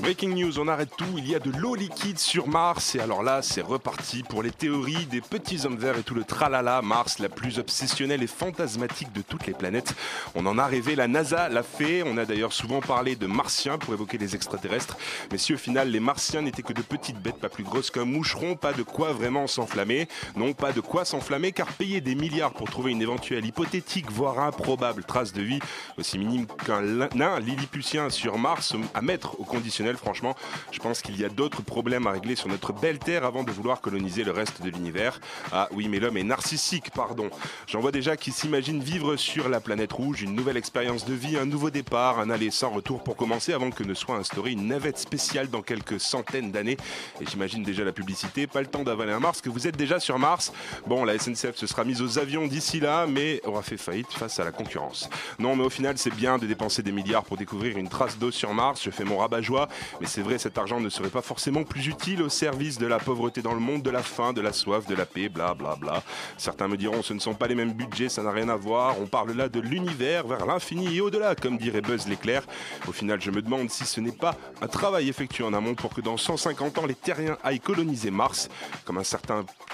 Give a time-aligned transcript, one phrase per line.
[0.00, 2.94] Breaking news, on arrête tout, il y a de l'eau liquide sur Mars.
[2.94, 6.24] Et alors là c'est reparti pour les théories des petits hommes verts et tout le
[6.24, 9.94] tralala, Mars la plus obsessionnelle et fantasmatique de toutes les planètes.
[10.34, 13.76] On en a rêvé, la NASA l'a fait, on a d'ailleurs souvent parlé de martiens
[13.76, 14.96] pour évoquer les extraterrestres,
[15.30, 18.06] mais si au final les martiens n'étaient que de petites bêtes pas plus grosses qu'un
[18.06, 22.52] moucheron, pas de quoi vraiment s'enflammer, non pas de quoi s'enflammer car payer des milliards
[22.52, 25.60] pour trouver une éventuelle hypothétique voire improbable trace de vie
[25.98, 26.80] aussi minime qu'un
[27.14, 30.34] nain lilliputien sur Mars à mettre au conditionnel, franchement,
[30.72, 33.50] je pense qu'il y a d'autres problèmes à régler sur notre belle Terre avant de
[33.50, 35.20] vouloir coloniser le reste de l'univers.
[35.52, 37.30] Ah oui, mais l'homme est narcissique, pardon.
[37.66, 41.36] J'en vois déjà qui s'imaginent vivre sur la planète rouge, une nouvelle expérience de vie,
[41.36, 44.66] un nouveau départ, un aller sans retour pour commencer avant que ne soit instaurée une
[44.66, 46.76] navette spéciale dans quelques centaines d'années.
[47.20, 50.00] Et j'imagine déjà la publicité, pas le temps d'avaler un Mars, que vous êtes déjà
[50.00, 50.52] sur Mars.
[50.86, 54.40] Bon, la SNCF se sera mise aux avions d'ici là, mais aura fait faillite face
[54.40, 55.08] à la concurrence.
[55.38, 58.30] Non, mais au final, c'est bien de dépenser des milliards pour découvrir une trace d'eau
[58.30, 58.82] sur Mars.
[58.82, 59.68] Je fais mon rabat-joie,
[60.00, 62.98] mais c'est vrai, cet argent ne serait pas forcément plus utile au service de la
[62.98, 65.76] pauvreté dans le monde, de la faim, de la soif, de la paix, bla bla
[65.76, 66.02] bla.
[66.36, 69.00] Certains me diront, ce ne sont pas les mêmes budgets, ça n'a rien à voir.
[69.00, 72.42] On parle là de l'univers vers l'infini et au-delà, comme dirait Buzz l'éclair.
[72.88, 75.94] Au final, je me demande si ce n'est pas un travail effectué en amont pour
[75.94, 78.48] que dans 150 ans, les terriens aillent coloniser Mars,
[78.84, 79.02] comme,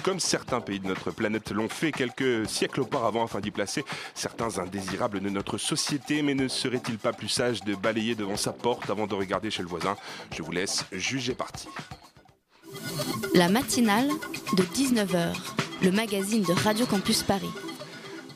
[0.02, 4.58] comme certains pays de notre planète l'ont fait quelques siècles auparavant afin d'y placer certains
[4.58, 6.22] indésirables de notre société.
[6.22, 9.62] Mais ne serait-il pas plus sage de balayer devant sa porte avant de regarder chez
[9.62, 9.95] le voisin
[10.34, 11.68] Je vous laisse juger parti.
[13.34, 14.08] La matinale
[14.56, 15.34] de 19h,
[15.82, 17.50] le magazine de Radio Campus Paris.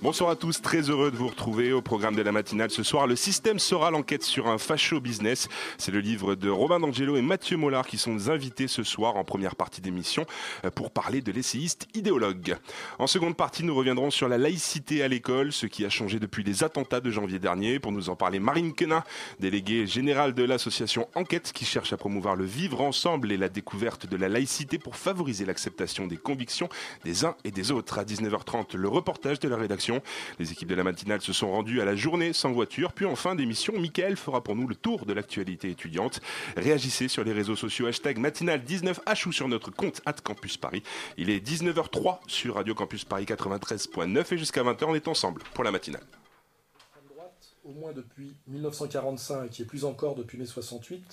[0.02, 3.06] Bonsoir à tous, très heureux de vous retrouver au programme de la matinale ce soir.
[3.06, 5.46] Le système sera l'enquête sur un facho business.
[5.76, 9.24] C'est le livre de Robin D'Angelo et Mathieu Mollard qui sont invités ce soir en
[9.24, 10.24] première partie d'émission
[10.64, 12.56] euh, pour parler de l'essayiste idéologue.
[12.98, 16.44] En seconde partie, nous reviendrons sur la laïcité à l'école, ce qui a changé depuis
[16.44, 17.78] les attentats de janvier dernier.
[17.78, 19.04] Pour nous en parler, Marine Quenin,
[19.38, 24.06] déléguée générale de l'association Enquête qui cherche à promouvoir le vivre ensemble et la découverte
[24.06, 26.70] de la laïcité pour favoriser l'acceptation des convictions
[27.04, 27.98] des uns et des autres.
[27.98, 29.89] À 19h30, le reportage de la rédaction
[30.38, 32.92] les équipes de la matinale se sont rendues à la journée sans voiture.
[32.92, 36.20] Puis en fin d'émission, Mickaël fera pour nous le tour de l'actualité étudiante.
[36.56, 40.82] Réagissez sur les réseaux sociaux hashtag matinale19h ou sur notre compte at Campus Paris.
[41.16, 45.64] Il est 19h03 sur Radio Campus Paris 93.9 et jusqu'à 20h on est ensemble pour
[45.64, 46.04] la matinale.
[47.64, 51.04] Au moins depuis 1945 et plus encore depuis mai 68,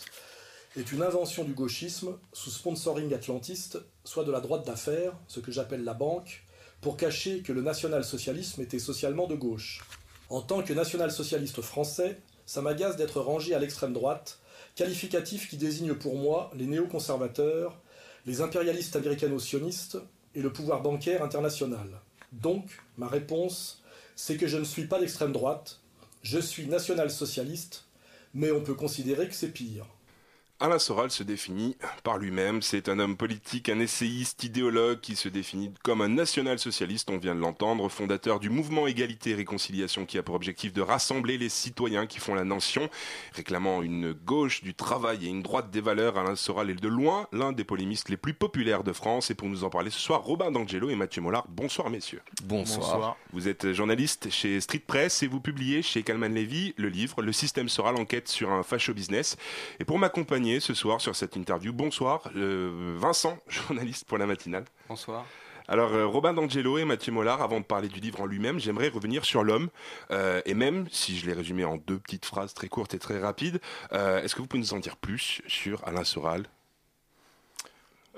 [0.78, 5.52] est une invention du gauchisme sous sponsoring atlantiste, soit de la droite d'affaires, ce que
[5.52, 6.47] j'appelle la banque,
[6.82, 9.84] pour cacher que le national-socialisme était socialement de gauche.
[10.30, 14.40] En tant que national-socialiste français, ça m'agace d'être rangé à l'extrême droite,
[14.76, 17.78] qualificatif qui désigne pour moi les néoconservateurs,
[18.26, 19.98] les impérialistes américano-sionistes
[20.36, 22.02] et le pouvoir bancaire international.
[22.32, 22.66] Donc,
[22.98, 23.82] ma réponse,
[24.16, 25.80] c'est que je ne suis pas d'extrême droite,
[26.24, 27.86] je suis national-socialiste,
[28.34, 29.88] mais on peut considérer que c'est pire.
[30.60, 32.64] Alain Soral se définit par lui-même.
[32.64, 37.36] C'est un homme politique, un essayiste, idéologue qui se définit comme un national-socialiste, on vient
[37.36, 41.50] de l'entendre, fondateur du mouvement Égalité et Réconciliation qui a pour objectif de rassembler les
[41.50, 42.90] citoyens qui font la nation,
[43.34, 46.18] réclamant une gauche du travail et une droite des valeurs.
[46.18, 49.30] Alain Soral est de loin l'un des polémistes les plus populaires de France.
[49.30, 51.46] Et pour nous en parler ce soir, Robin D'Angelo et Mathieu Mollard.
[51.50, 52.24] Bonsoir messieurs.
[52.46, 53.16] bonsoir.
[53.32, 57.32] Vous êtes journaliste chez Street Press et vous publiez chez Calman Levy le livre Le
[57.32, 59.38] système Soral enquête sur un facho business.
[59.80, 64.64] Et pour m'accompagner ce soir sur cette interview, bonsoir euh, Vincent, journaliste pour la matinale.
[64.88, 65.26] Bonsoir.
[65.68, 68.88] Alors euh, Robin D'Angelo et Mathieu Mollard, avant de parler du livre en lui-même, j'aimerais
[68.88, 69.70] revenir sur l'homme.
[70.12, 73.20] Euh, et même, si je l'ai résumé en deux petites phrases très courtes et très
[73.20, 73.60] rapides,
[73.92, 76.46] euh, est-ce que vous pouvez nous en dire plus sur Alain Soral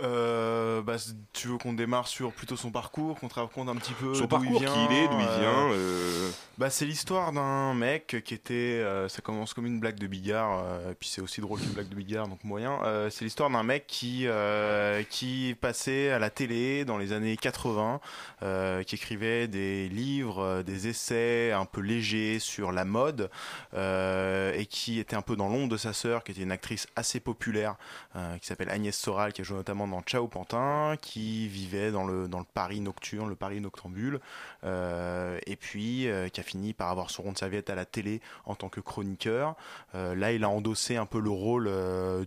[0.02, 0.96] Euh, bah,
[1.34, 4.28] tu veux qu'on démarre sur plutôt son parcours, qu'on te raconte un petit peu Son
[4.28, 7.74] parcours, il vient, qui il est, d'où il euh, vient euh, Bah, c'est l'histoire d'un
[7.74, 8.54] mec qui était.
[8.54, 11.72] euh, ça commence comme une blague de Bigard, euh, et puis c'est aussi drôle qu'une
[11.72, 12.80] blague de Bigard, donc moyen.
[12.84, 17.36] Euh, c'est l'histoire d'un mec qui, euh, qui passait à la télé dans les années
[17.36, 18.00] 80,
[18.44, 23.30] euh, qui écrivait des livres, euh, des essais un peu légers sur la mode,
[23.74, 26.88] euh, et qui était un peu dans l'ombre de sa sœur, qui était une actrice
[26.96, 27.76] assez populaire,
[28.16, 32.06] euh, qui s'appelle Agnès Soral, qui a joué notamment dans Ciao Pantin, qui vivait dans
[32.06, 34.20] le, dans le Paris nocturne, le Paris noctambule,
[34.64, 37.86] euh, et puis euh, qui a fini par avoir son rond de serviette à la
[37.86, 39.56] télé en tant que chroniqueur.
[39.94, 41.70] là, il a endossé un peu le rôle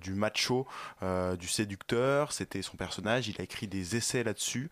[0.00, 0.66] du macho,
[1.02, 2.32] du séducteur.
[2.32, 3.28] C'était son personnage.
[3.28, 4.70] Il a écrit des essais là-dessus,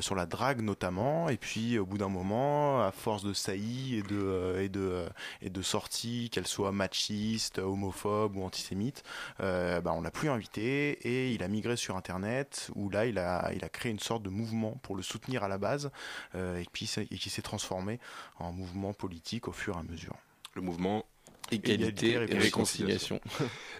[0.00, 1.28] sur la drague notamment.
[1.28, 5.06] Et puis, au bout d'un moment, à force de saillies et de, et de,
[5.40, 9.02] et de sorties, qu'elles soient machistes, homophobes ou antisémites,
[9.38, 12.31] bah, on l'a plus invité et il a migré sur Internet
[12.74, 15.48] où là, il a, il a créé une sorte de mouvement pour le soutenir à
[15.48, 15.90] la base
[16.34, 18.00] et, puis, et qui s'est transformé
[18.38, 20.16] en mouvement politique au fur et à mesure.
[20.54, 21.04] Le mouvement
[21.50, 23.20] Égalité, et réconciliation.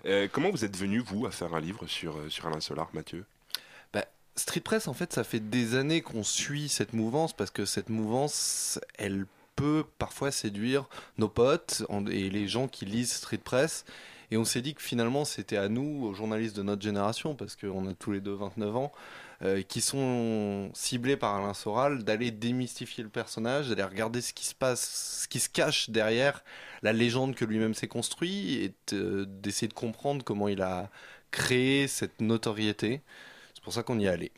[0.05, 2.91] Euh, comment vous êtes venu, vous, à faire un livre sur, euh, sur Alain Solar,
[2.93, 3.25] Mathieu?
[3.93, 4.05] Bah,
[4.35, 7.89] Street Press, en fait, ça fait des années qu'on suit cette mouvance parce que cette
[7.89, 10.87] mouvance, elle peut parfois séduire
[11.19, 13.85] nos potes et les gens qui lisent Street Press.
[14.33, 17.55] Et on s'est dit que finalement, c'était à nous, aux journalistes de notre génération, parce
[17.55, 18.93] qu'on a tous les deux 29 ans,
[19.43, 24.47] euh, qui sont ciblés par Alain Soral, d'aller démystifier le personnage, d'aller regarder ce qui
[24.47, 26.43] se passe, ce qui se cache derrière
[26.81, 30.89] la légende que lui-même s'est construit, et d'essayer de comprendre comment il a
[31.31, 33.03] créé cette notoriété.
[33.53, 34.33] C'est pour ça qu'on y est allé.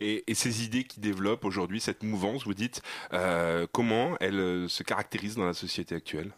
[0.00, 2.82] Et, ces idées qui développent aujourd'hui, cette mouvance, vous dites,
[3.12, 6.32] euh, comment elle se caractérise dans la société actuelle?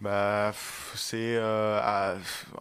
[0.00, 0.52] Bah,
[0.94, 2.16] c'est euh,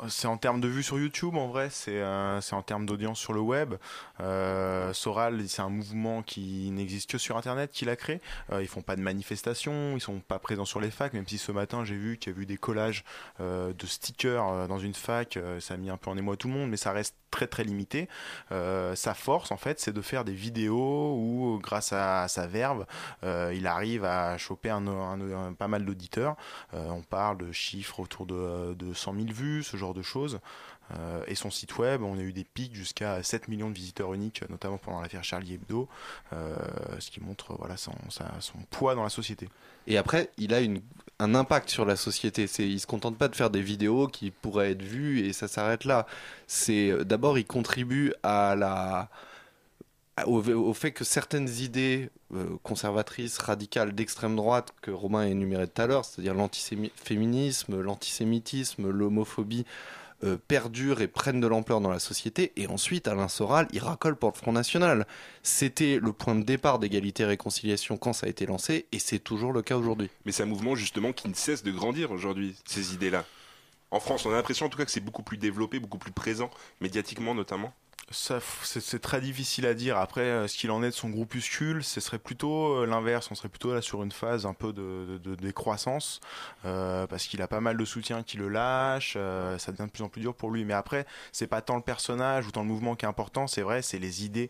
[0.07, 3.19] c'est en termes de vues sur YouTube en vrai, c'est euh, c'est en termes d'audience
[3.19, 3.75] sur le web.
[4.21, 8.21] Euh, Soral, c'est un mouvement qui n'existe que sur Internet, qu'il a créé.
[8.51, 11.37] Euh, ils font pas de manifestations, ils sont pas présents sur les facs, même si
[11.37, 13.03] ce matin j'ai vu qu'il y a eu des collages
[13.39, 16.55] euh, de stickers dans une fac, ça a mis un peu en émoi tout le
[16.55, 18.07] monde, mais ça reste très très limité.
[18.49, 22.85] sa force en fait, c'est de faire des vidéos où, grâce à, sa verve,
[23.23, 26.35] il arrive à choper un, pas mal d'auditeurs.
[26.73, 30.39] on parle de chiffres autour de, de 100 000 vues, ce genre de choses.
[30.95, 34.13] Euh, et son site web, on a eu des pics jusqu'à 7 millions de visiteurs
[34.13, 35.87] uniques, notamment pendant l'affaire Charlie Hebdo,
[36.33, 36.55] euh,
[36.99, 37.93] ce qui montre voilà, son,
[38.69, 39.49] poids dans la société.
[39.87, 40.59] Et après, il a
[41.19, 42.45] un impact sur la société.
[42.59, 45.85] Il se contente pas de faire des vidéos qui pourraient être vues et ça s'arrête
[45.85, 46.05] là.
[46.47, 48.13] C'est euh, d'abord, il contribue
[50.25, 52.09] au, fait que certaines idées
[52.63, 59.65] conservatrices, radicales, d'extrême droite que Romain a énumérées tout à l'heure, c'est-à-dire l'antiféminisme, l'antisémitisme, l'homophobie,
[60.23, 62.51] euh, perdurent et prennent de l'ampleur dans la société.
[62.55, 65.05] Et ensuite, Alain Soral, il racole pour le Front National.
[65.43, 69.19] C'était le point de départ d'égalité et réconciliation quand ça a été lancé, et c'est
[69.19, 70.09] toujours le cas aujourd'hui.
[70.25, 73.25] Mais c'est un mouvement justement qui ne cesse de grandir aujourd'hui, ces idées-là.
[73.91, 76.11] En France, on a l'impression en tout cas que c'est beaucoup plus développé, beaucoup plus
[76.11, 76.49] présent,
[76.81, 77.73] médiatiquement notamment
[78.09, 79.97] c'est très difficile à dire.
[79.97, 83.29] Après, euh, ce qu'il en est de son groupuscule, ce serait plutôt euh, l'inverse.
[83.31, 86.21] On serait plutôt là sur une phase un peu de, décroissance,
[86.65, 89.13] euh, parce qu'il a pas mal de soutien qui le lâche.
[89.13, 90.63] ça devient de plus en plus dur pour lui.
[90.63, 93.45] Mais après, c'est pas tant le personnage ou tant le mouvement qui est important.
[93.47, 94.49] C'est vrai, c'est les idées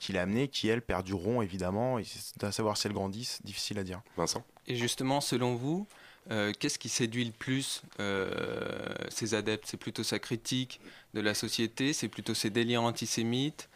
[0.00, 1.98] qu'il a amenées qui elles perdureront évidemment.
[1.98, 2.04] Et
[2.42, 4.00] à savoir si elles grandissent, difficile à dire.
[4.16, 4.42] Vincent?
[4.66, 5.86] Et justement, selon vous,
[6.30, 8.30] euh, qu'est-ce qui séduit le plus euh,
[9.08, 9.64] ces adeptes?
[9.66, 10.80] C'est plutôt sa critique
[11.14, 13.68] de la société, c'est plutôt ses délires antisémites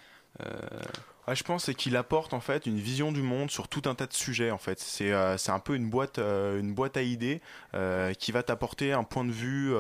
[1.29, 3.95] euh, je pense c'est qu'il apporte en fait une vision du monde sur tout un
[3.95, 4.79] tas de sujets en fait.
[4.81, 7.41] C'est euh, un peu une boîte euh, une boîte à idées
[7.75, 9.73] euh, qui va t'apporter un point de vue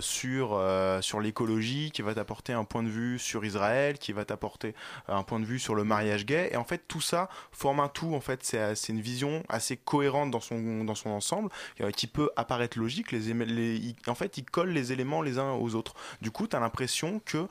[0.00, 0.60] sur
[1.00, 4.74] sur l'écologie, qui va t'apporter un point de vue sur Israël, qui va t'apporter
[5.08, 7.88] un point de vue sur le mariage gay et en fait tout ça forme un
[7.88, 11.50] tout en fait c'est une vision assez cohérente dans son dans son ensemble
[11.96, 15.74] qui peut apparaître logique les, les en fait il colle les éléments les uns aux
[15.74, 15.94] autres.
[16.20, 17.46] Du coup, tu as l'impression que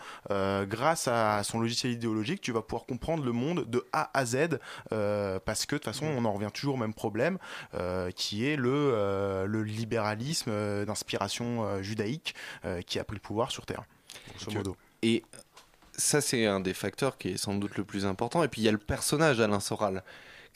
[0.65, 4.25] grâce à son logiciel idéologique, tu vas pouvoir comprendre le monde monde de A à
[4.25, 4.60] Z
[4.91, 7.38] euh, parce que de toute façon on en revient toujours au même problème
[7.74, 10.51] euh, qui est le, euh, le libéralisme
[10.86, 12.36] d'inspiration judaïque
[12.86, 13.83] qui a pris le pouvoir sur Terre,
[14.29, 14.77] grosso modo.
[15.01, 15.24] Et
[15.98, 18.43] ça c'est un des facteurs qui est sans doute le plus important.
[18.43, 20.03] Et puis il y a le personnage Alain Soral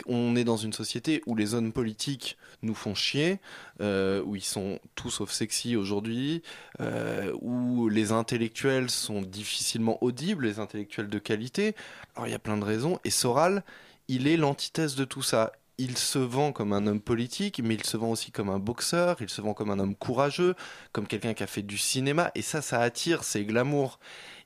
[0.07, 3.39] on est dans une société où les hommes politiques nous font chier,
[3.81, 6.41] euh, où ils sont tout sauf sexy aujourd'hui,
[6.79, 11.75] euh, où les intellectuels sont difficilement audibles, les intellectuels de qualité.
[12.15, 12.99] Alors il y a plein de raisons.
[13.03, 13.63] Et Soral,
[14.07, 17.83] il est l'antithèse de tout ça il se vend comme un homme politique, mais il
[17.83, 20.55] se vend aussi comme un boxeur, il se vend comme un homme courageux,
[20.91, 23.99] comme quelqu'un qui a fait du cinéma, et ça, ça attire, c'est glamour.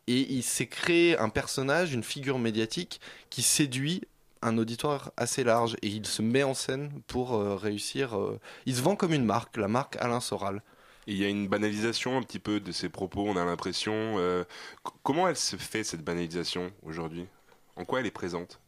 [0.07, 4.01] Et il s'est créé un personnage, une figure médiatique qui séduit
[4.41, 8.17] un auditoire assez large et il se met en scène pour euh, réussir.
[8.17, 10.61] Euh, il se vend comme une marque, la marque Alain Soral.
[11.07, 14.15] Il y a une banalisation un petit peu de ses propos, on a l'impression.
[14.19, 14.43] Euh,
[15.03, 17.27] comment elle se fait cette banalisation aujourd'hui?
[17.75, 18.59] En quoi elle est présente?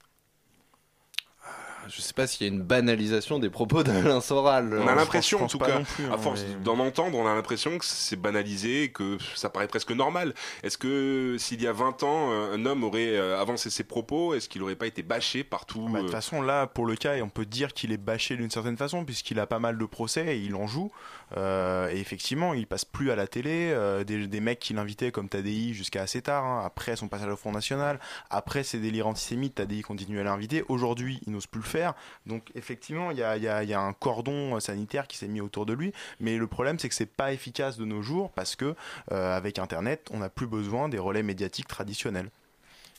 [1.87, 4.79] Je sais pas s'il y a une banalisation des propos d'Alain Soral.
[4.81, 7.33] On a l'impression, en tout cas, plus, à hein, force mais- d'en entendre, on a
[7.35, 10.33] l'impression que c'est banalisé, et que ça paraît presque normal.
[10.63, 14.33] Est-ce que s'il y a 20 ans, euh, un homme aurait euh, avancé ses propos,
[14.33, 16.95] est-ce qu'il n'aurait pas été bâché partout Bah, de euh, toute façon, là, pour le
[16.95, 19.85] cas, on peut dire qu'il est bâché d'une certaine façon, puisqu'il a pas mal de
[19.85, 20.91] procès et il en joue.
[21.37, 23.71] Euh, et effectivement, il passe plus à la télé.
[23.71, 27.35] euh, des, mecs qui l'invitaient comme Tadei jusqu'à assez tard, hein, après son passage au
[27.35, 30.63] Front National, après ses délires antisémites, Tadei continue à l'inviter.
[30.67, 31.93] Aujourd'hui, il n'ose plus le faire.
[32.25, 35.93] Donc, effectivement, il y a, un cordon euh, sanitaire qui s'est mis autour de lui.
[36.19, 38.75] Mais le problème, c'est que c'est pas efficace de nos jours, parce que
[39.09, 42.29] avec Internet, on n'a plus besoin des relais médiatiques traditionnels.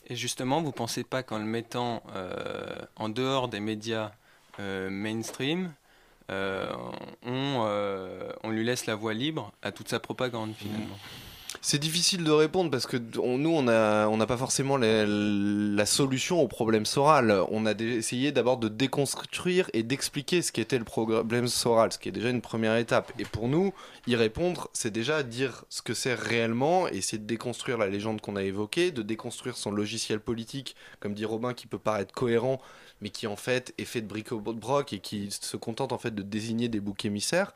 [0.08, 2.02] Et justement, vous pensez pas qu'en le mettant
[2.96, 4.12] en dehors des médias
[4.58, 5.72] mainstream,
[6.28, 10.98] on, euh, on lui laisse la voie libre à toute sa propagande finalement
[11.64, 16.48] C'est difficile de répondre parce que nous, on n'a on pas forcément la, solution au
[16.48, 17.40] problème Soral.
[17.52, 22.08] On a essayé d'abord de déconstruire et d'expliquer ce qu'était le problème Soral, ce qui
[22.08, 23.12] est déjà une première étape.
[23.20, 23.72] Et pour nous,
[24.08, 28.20] y répondre, c'est déjà dire ce que c'est réellement, et essayer de déconstruire la légende
[28.20, 32.60] qu'on a évoquée, de déconstruire son logiciel politique, comme dit Robin, qui peut paraître cohérent,
[33.00, 36.22] mais qui en fait est fait de bric-au-broc et qui se contente en fait de
[36.22, 37.54] désigner des boucs émissaires.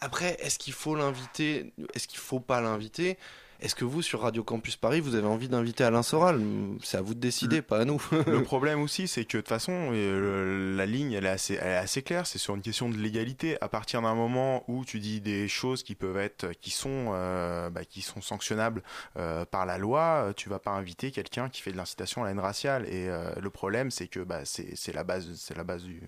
[0.00, 1.72] Après, est-ce qu'il faut l'inviter?
[1.94, 3.18] Est-ce qu'il faut pas l'inviter?
[3.60, 6.40] Est-ce que vous, sur Radio Campus Paris, vous avez envie d'inviter Alain Soral
[6.82, 8.02] C'est à vous de décider, pas à nous.
[8.26, 11.54] Le problème aussi, c'est que de toute façon, euh, le- la ligne, elle est assez,
[11.54, 12.26] elle est assez claire.
[12.26, 13.56] C'est sur une question de légalité.
[13.62, 17.70] À partir d'un moment où tu dis des choses qui peuvent être, qui sont, euh,
[17.70, 18.82] bah, qui sont sanctionnables
[19.16, 22.32] euh, par la loi, tu vas pas inviter quelqu'un qui fait de l'incitation à la
[22.32, 22.84] haine raciale.
[22.86, 26.02] Et euh, le problème, c'est que bah, c'est la base, c'est la base du,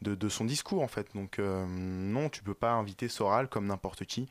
[0.00, 1.08] de, de son discours en fait.
[1.14, 4.28] Donc non, tu peux pas inviter Soral comme n'importe qui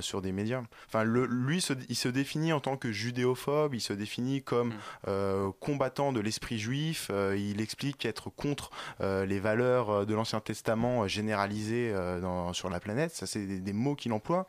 [0.00, 0.62] sur des médias.
[0.88, 3.74] Enfin, le, lui, se- il se définit en tant que judéophobe.
[3.74, 4.72] Il se définit comme
[5.08, 7.08] euh, combattant de l'esprit juif.
[7.10, 8.70] euh, il explique être contre
[9.02, 11.92] euh, les valeurs de l'Ancien Testament généralisées
[12.22, 13.12] dans- sur la planète.
[13.14, 14.46] Ça, c'est des, des mots qu'il emploie.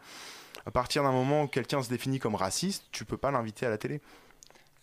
[0.66, 3.70] À partir d'un moment où quelqu'un se définit comme raciste, tu peux pas l'inviter à
[3.70, 4.00] la télé.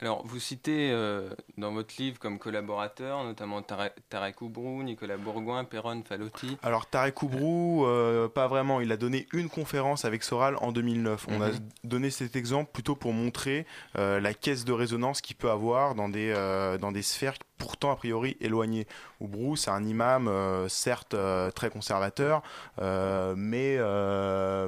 [0.01, 5.65] Alors, vous citez euh, dans votre livre comme collaborateurs, notamment Tare- Tarek Oubrou, Nicolas Bourgoin,
[5.65, 6.57] Perron Falotti.
[6.63, 8.81] Alors Tarek Oubrou, euh, pas vraiment.
[8.81, 11.27] Il a donné une conférence avec Soral en 2009.
[11.29, 11.59] On a Mhm.
[11.83, 16.09] donné cet exemple plutôt pour montrer euh, la caisse de résonance qu'il peut avoir dans
[16.09, 16.33] des,
[16.81, 18.87] dans des sphères pourtant a priori éloignées.
[19.21, 22.43] Oubrou, c'est un imam, euh, certes euh, très conservateur,
[22.81, 23.77] euh, mais,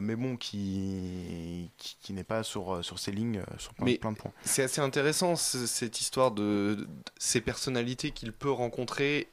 [0.00, 4.12] mais bon, qui, qui, qui n'est pas sur, sur ses lignes sur plein, Mais plein
[4.12, 4.32] de points.
[4.42, 9.28] C'est assez intéressant cette histoire de, de ces personnalités qu'il peut rencontrer.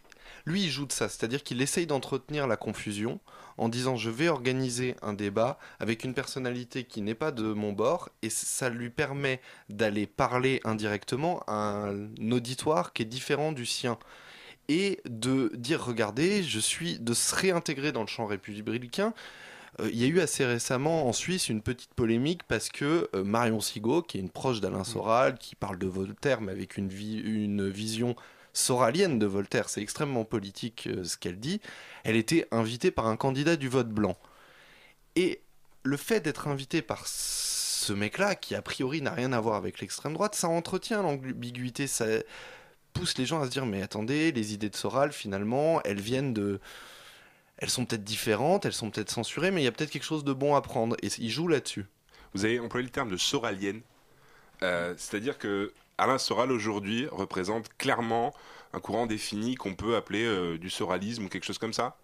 [0.48, 3.20] Lui, il joue de ça, c'est-à-dire qu'il essaye d'entretenir la confusion
[3.58, 7.74] en disant je vais organiser un débat avec une personnalité qui n'est pas de mon
[7.74, 13.66] bord et ça lui permet d'aller parler indirectement à un auditoire qui est différent du
[13.66, 14.00] sien.
[14.70, 19.14] Et de dire regardez, je suis de se réintégrer dans le champ républicain.
[19.82, 23.24] Euh, Il y a eu assez récemment en Suisse une petite polémique parce que euh,
[23.26, 26.88] Marion Sigaud, qui est une proche d'Alain Soral, qui parle de Voltaire, mais avec une,
[26.88, 28.16] vi- une vision
[28.58, 31.62] soralienne de Voltaire, c'est extrêmement politique euh, ce qu'elle dit,
[32.04, 34.18] elle était invitée par un candidat du vote blanc.
[35.16, 35.42] Et
[35.84, 39.80] le fait d'être invité par ce mec-là, qui a priori n'a rien à voir avec
[39.80, 42.06] l'extrême droite, ça entretient l'ambiguïté, ça
[42.94, 46.34] pousse les gens à se dire mais attendez, les idées de Soral finalement, elles viennent
[46.34, 46.60] de
[47.60, 50.24] elles sont peut-être différentes, elles sont peut-être censurées, mais il y a peut-être quelque chose
[50.24, 50.96] de bon à prendre.
[51.02, 51.86] Et il joue là-dessus.
[52.34, 53.82] Vous avez employé le terme de soralienne.
[54.62, 58.34] Euh, C'est-à-dire que Alain Soral aujourd'hui représente clairement
[58.74, 61.98] un courant défini qu'on peut appeler euh, du soralisme ou quelque chose comme ça?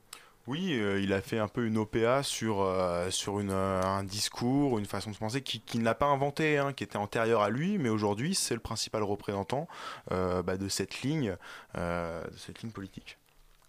[0.47, 4.03] Oui, euh, il a fait un peu une OPA sur, euh, sur une, euh, un
[4.03, 7.41] discours, une façon de penser qui, qui ne l'a pas inventé, hein, qui était antérieur
[7.41, 9.67] à lui, mais aujourd'hui c'est le principal représentant
[10.11, 11.37] euh, bah, de cette ligne,
[11.77, 13.17] euh, de cette ligne politique.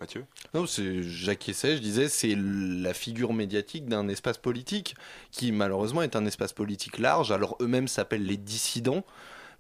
[0.01, 0.25] Mathieu?
[0.53, 4.97] Non, c'est Jacques Essay, je disais, c'est la figure médiatique d'un espace politique
[5.31, 7.31] qui malheureusement est un espace politique large.
[7.31, 9.05] Alors eux-mêmes s'appellent les dissidents,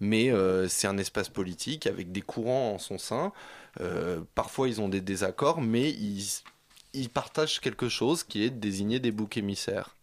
[0.01, 3.33] mais euh, c'est un espace politique avec des courants en son sein.
[3.81, 6.25] Euh, parfois ils ont des désaccords, mais ils,
[6.93, 9.95] ils partagent quelque chose qui est de désigner des boucs émissaires.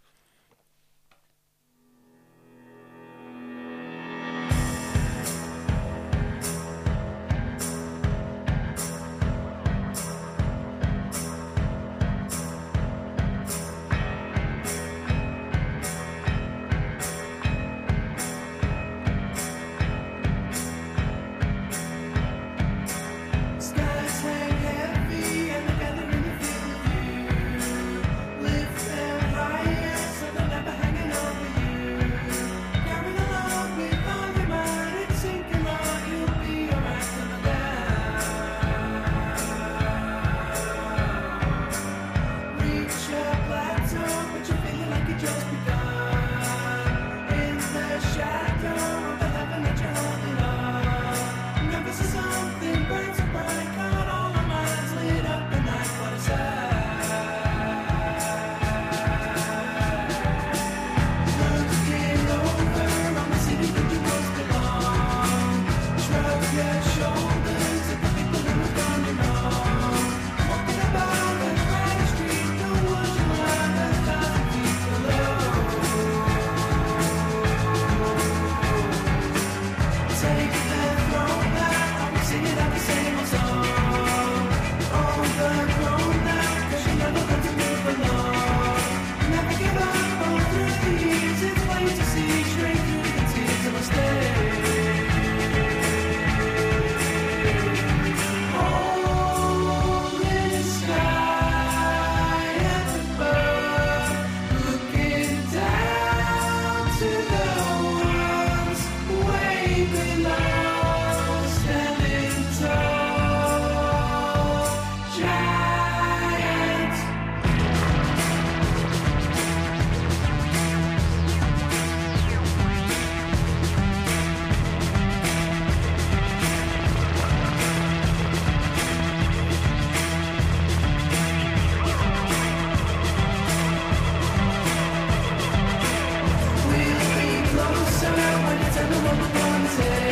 [139.77, 140.10] take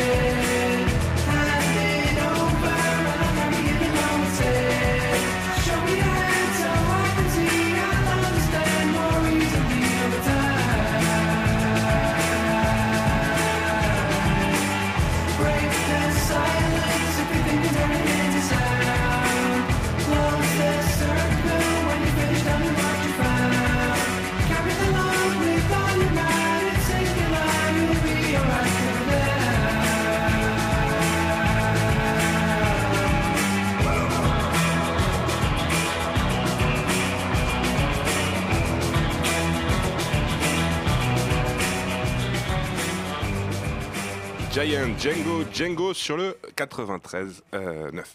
[45.00, 48.14] Django Django sur le 93 euh, 9.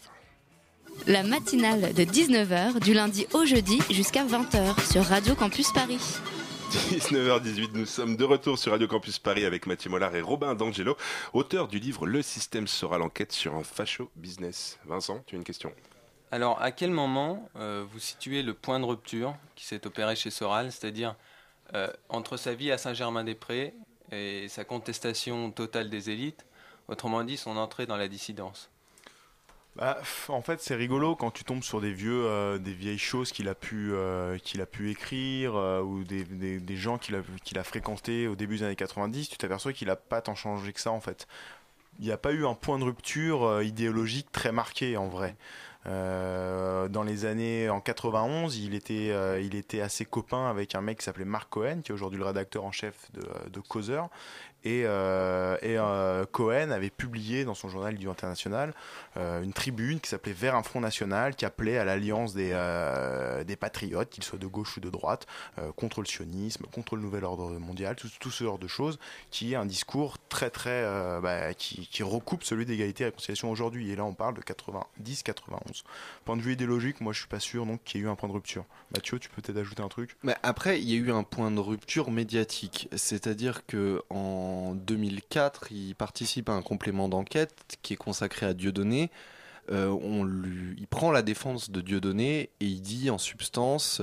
[1.08, 5.98] La matinale de 19h du lundi au jeudi jusqu'à 20h sur Radio Campus Paris.
[6.70, 10.96] 19h18, nous sommes de retour sur Radio Campus Paris avec Mathieu Mollard et Robin D'Angelo,
[11.32, 14.78] auteur du livre Le système sera l'enquête sur un facho business.
[14.84, 15.72] Vincent, tu as une question?
[16.30, 20.30] Alors, à quel moment euh, vous situez le point de rupture qui s'est opéré chez
[20.30, 21.16] Soral, c'est-à-dire
[21.74, 23.74] euh, entre sa vie à Saint-Germain-des-Prés
[24.12, 26.45] et sa contestation totale des élites,
[26.88, 28.70] autrement dit son entrée dans la dissidence
[29.76, 33.30] bah, en fait, c'est rigolo quand tu tombes sur des vieux, euh, des vieilles choses
[33.30, 37.20] qu'il a pu, euh, a pu écrire euh, ou des, des, gens qu'il a,
[37.60, 39.28] a fréquentés au début des années 90.
[39.28, 41.26] Tu t'aperçois qu'il a pas tant changé que ça en fait.
[41.98, 45.36] Il n'y a pas eu un point de rupture idéologique très marqué en vrai.
[45.88, 50.80] Euh, dans les années en 91, il était, euh, il était assez copain avec un
[50.80, 54.08] mec qui s'appelait Mark Cohen, qui est aujourd'hui le rédacteur en chef de, de Causeur.
[54.64, 58.74] Et, euh, Cohen avait publié dans son journal du International
[59.14, 62.50] une tribune qui s'appelait Vers un front national, qui appelait à l'alliance des,
[63.60, 65.26] patriotes, qu'ils soient de gauche ou de droite,
[65.76, 68.98] contre le sionisme, contre le nouvel ordre mondial, tout, tout, ce genre de choses,
[69.30, 70.82] qui est un discours très très
[71.20, 73.90] bah, qui, qui, recoupe celui d'égalité et réconciliation aujourd'hui.
[73.92, 75.75] Et là, on parle de 90-91.
[76.24, 78.16] Point de vue idéologique, moi, je suis pas sûr donc qu'il y ait eu un
[78.16, 78.64] point de rupture.
[78.94, 80.16] Mathieu, tu peux peut-être ajouter un truc?
[80.22, 84.74] Mais après, il y a eu un point de rupture médiatique, c'est-à-dire que en en
[84.74, 89.10] 2004, il participe à un complément d'enquête qui est consacré à Dieudonné.
[89.70, 94.02] Euh, on lui, il prend la défense de Dieudonné et il dit en substance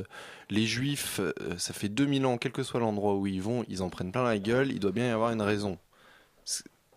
[0.50, 3.82] les juifs, euh, ça fait 2000 ans, quel que soit l'endroit où ils vont, ils
[3.82, 5.78] en prennent plein la gueule, il doit bien y avoir une raison.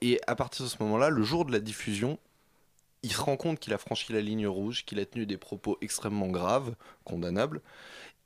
[0.00, 2.18] Et à partir de ce moment-là, le jour de la diffusion,
[3.02, 5.78] il se rend compte qu'il a franchi la ligne rouge, qu'il a tenu des propos
[5.80, 7.62] extrêmement graves, condamnables,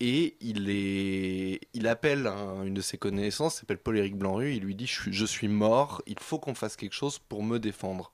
[0.00, 4.74] et il, est, il appelle un, une de ses connaissances, s'appelle Paul-Éric Blanru, il lui
[4.74, 8.10] dit je suis, je suis mort, il faut qu'on fasse quelque chose pour me défendre.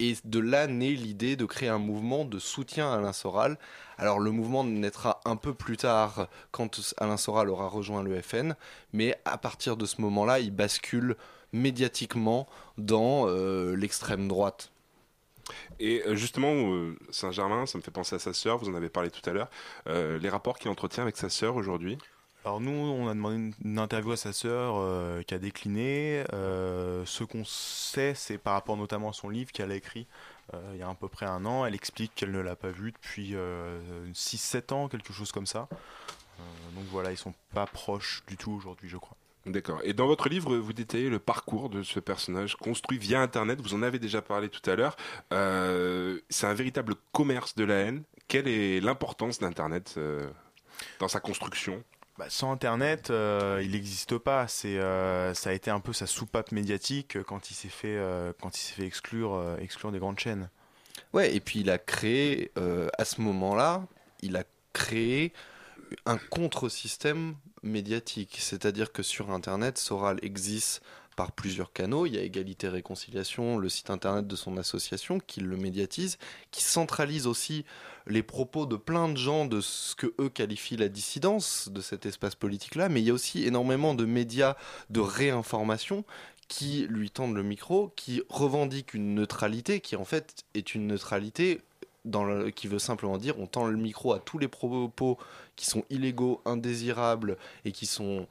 [0.00, 3.56] Et de là naît l'idée de créer un mouvement de soutien à Alain Soral.
[3.98, 8.56] Alors le mouvement naîtra un peu plus tard quand Alain Soral aura rejoint le FN,
[8.92, 11.16] mais à partir de ce moment-là, il bascule
[11.52, 14.71] médiatiquement dans euh, l'extrême droite.
[15.80, 16.52] Et euh, justement,
[17.10, 19.48] Saint-Germain, ça me fait penser à sa sœur, vous en avez parlé tout à l'heure,
[19.86, 21.98] euh, les rapports qu'il entretient avec sa sœur aujourd'hui?
[22.44, 26.24] Alors nous, on a demandé une, interview à sa sœur euh, qui a décliné.
[26.32, 30.08] Euh, ce qu'on sait, c'est par rapport notamment à son livre qu'elle a écrit
[30.52, 31.64] euh, il y a à peu près un an.
[31.64, 33.36] Elle explique qu'elle ne l'a pas vu depuis
[34.12, 35.68] 6-7 ans, quelque chose comme ça.
[36.74, 39.16] donc voilà, ils sont pas proches du tout aujourd'hui, je crois.
[39.46, 39.80] D'accord.
[39.82, 43.60] Et dans votre livre, vous détaillez le parcours de ce personnage construit via Internet.
[43.60, 44.96] Vous en avez déjà parlé tout à l'heure.
[45.32, 48.04] Euh, c'est un véritable commerce de la haine.
[48.28, 50.30] Quelle est l'importance d'Internet euh,
[51.00, 51.82] dans sa construction?
[52.18, 54.46] Bah, sans Internet, euh, il n'existe pas.
[54.46, 54.78] C'est,
[55.34, 57.98] ça a été un peu sa soupape médiatique quand il s'est fait,
[58.40, 60.50] quand il s'est fait exclure, exclure des grandes chaînes.
[61.12, 62.52] Ouais, et puis il a créé,
[62.96, 63.82] à ce moment-là,
[64.20, 65.32] il a créé
[66.06, 68.36] un contre-système médiatique.
[68.38, 70.82] C'est-à-dire que sur Internet, Soral existe
[71.16, 72.06] par plusieurs canaux.
[72.06, 76.18] Il y a Égalité Réconciliation, le site internet de son association qui le médiatise,
[76.50, 77.64] qui centralise aussi
[78.06, 82.06] les propos de plein de gens de ce que eux qualifient la dissidence de cet
[82.06, 82.88] espace politique-là.
[82.88, 84.56] Mais il y a aussi énormément de médias
[84.90, 86.04] de réinformation
[86.48, 91.60] qui lui tendent le micro, qui revendiquent une neutralité qui en fait est une neutralité
[92.04, 95.18] dans qui veut simplement dire on tend le micro à tous les propos
[95.56, 98.26] qui sont illégaux, indésirables et qui sont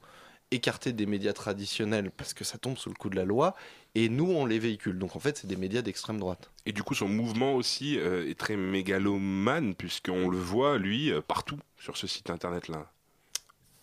[0.50, 3.54] écartés des médias traditionnels parce que ça tombe sous le coup de la loi
[3.94, 4.98] et nous on les véhicule.
[4.98, 6.50] Donc en fait c'est des médias d'extrême droite.
[6.66, 11.20] Et du coup son mouvement aussi euh, est très mégalomane puisqu'on le voit lui euh,
[11.20, 12.90] partout sur ce site internet là.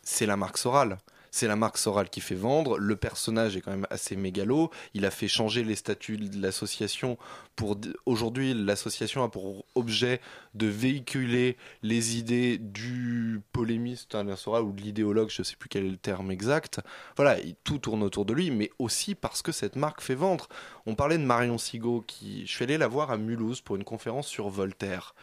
[0.03, 0.97] C'est la marque Soral
[1.31, 2.77] c'est la marque Soral qui fait vendre.
[2.77, 4.71] Le personnage est quand même assez mégalo.
[4.93, 7.17] Il a fait changer les statuts de l'association
[7.59, 10.21] pour aujourd'hui l'association a pour objet
[10.53, 15.67] de véhiculer les idées du polémiste Alain Soral ou de l'idéologue, je ne sais plus
[15.67, 16.79] quel est le terme exact.
[17.17, 20.47] Voilà, tout tourne autour de lui, mais aussi parce que cette marque fait vendre.
[20.85, 23.83] On parlait de Marion Sigaud qui, je suis allé la voir à Mulhouse pour une
[23.83, 25.13] conférence sur Voltaire.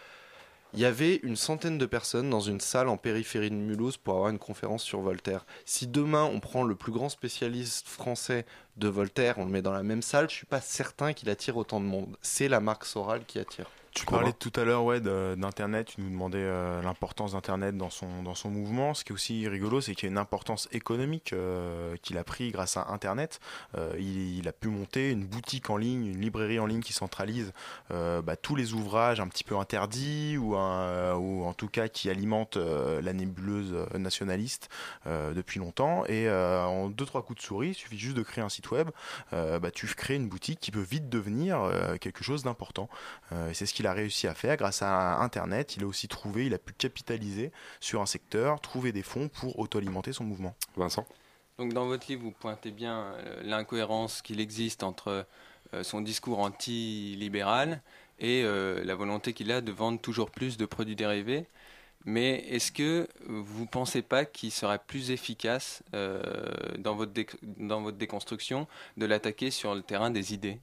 [0.72, 4.14] Il y avait une centaine de personnes dans une salle en périphérie de Mulhouse pour
[4.14, 5.46] avoir une conférence sur Voltaire.
[5.64, 8.44] Si demain on prend le plus grand spécialiste français
[8.76, 11.57] de Voltaire, on le met dans la même salle, je suis pas certain qu'il attire
[11.57, 12.16] autant de monde.
[12.20, 13.70] C'est la marque Soral qui attire.
[13.97, 18.23] Tu parlais tout à l'heure ouais, d'Internet, tu nous demandais euh, l'importance d'Internet dans son,
[18.23, 18.93] dans son mouvement.
[18.93, 22.25] Ce qui est aussi rigolo, c'est qu'il y a une importance économique euh, qu'il a
[22.25, 23.41] pris grâce à Internet.
[23.75, 27.53] Euh, il, a pu monter une boutique en ligne, une librairie en ligne qui centralise
[27.91, 32.59] bah, tous les ouvrages un petit peu interdits ou, ou en tout cas qui alimentent
[32.59, 34.69] la nébuleuse nationaliste
[35.05, 36.05] depuis longtemps.
[36.07, 38.91] Et en deux trois coups de souris, il suffit juste de créer un site web,
[39.33, 41.69] bah, tu crées une boutique qui peut vite devenir
[42.01, 42.89] quelque chose d'important.
[43.33, 45.77] et c'est ce qu'il a réussi à faire grâce à Internet.
[45.77, 49.59] Il a aussi trouvé, il a pu capitaliser sur un secteur, trouver des fonds pour
[49.59, 50.55] auto-alimenter son mouvement.
[50.77, 51.07] Vincent
[51.59, 55.27] Donc dans votre livre, vous pointez bien euh, l'incohérence qu'il existe entre
[55.75, 57.81] euh, son discours anti-libéral
[58.18, 61.46] et euh, la volonté qu'il a de vendre toujours plus de produits dérivés.
[62.05, 67.96] Mais est-ce que vous ne pensez pas qu'il serait plus efficace dans, votre dans votre
[67.96, 70.61] déconstruction de l'attaquer sur le terrain des idées?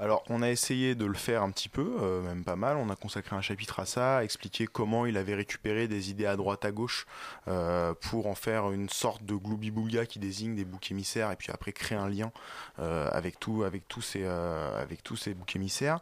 [0.00, 2.78] Alors, on a essayé de le faire un petit peu, euh, même pas mal.
[2.78, 6.36] On a consacré un chapitre à ça, expliquer comment il avait récupéré des idées à
[6.36, 7.06] droite, à gauche,
[7.48, 11.50] euh, pour en faire une sorte de gloubi-boulga qui désigne des boucs émissaires, et puis
[11.52, 12.32] après créer un lien
[12.78, 16.00] euh, avec tout, avec tous ces, avec tous ces boucs émissaires.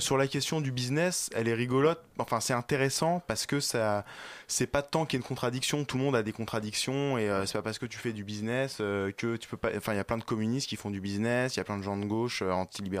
[0.00, 2.02] sur la question du business, elle est rigolote.
[2.18, 4.04] Enfin, c'est intéressant parce que ça,
[4.48, 5.86] c'est pas tant qu'il y a une contradiction.
[5.86, 8.76] Tout le monde a des contradictions, et c'est pas parce que tu fais du business
[8.76, 9.70] que tu peux pas.
[9.74, 11.78] Enfin, il y a plein de communistes qui font du business, il y a plein
[11.78, 12.42] de gens de gauche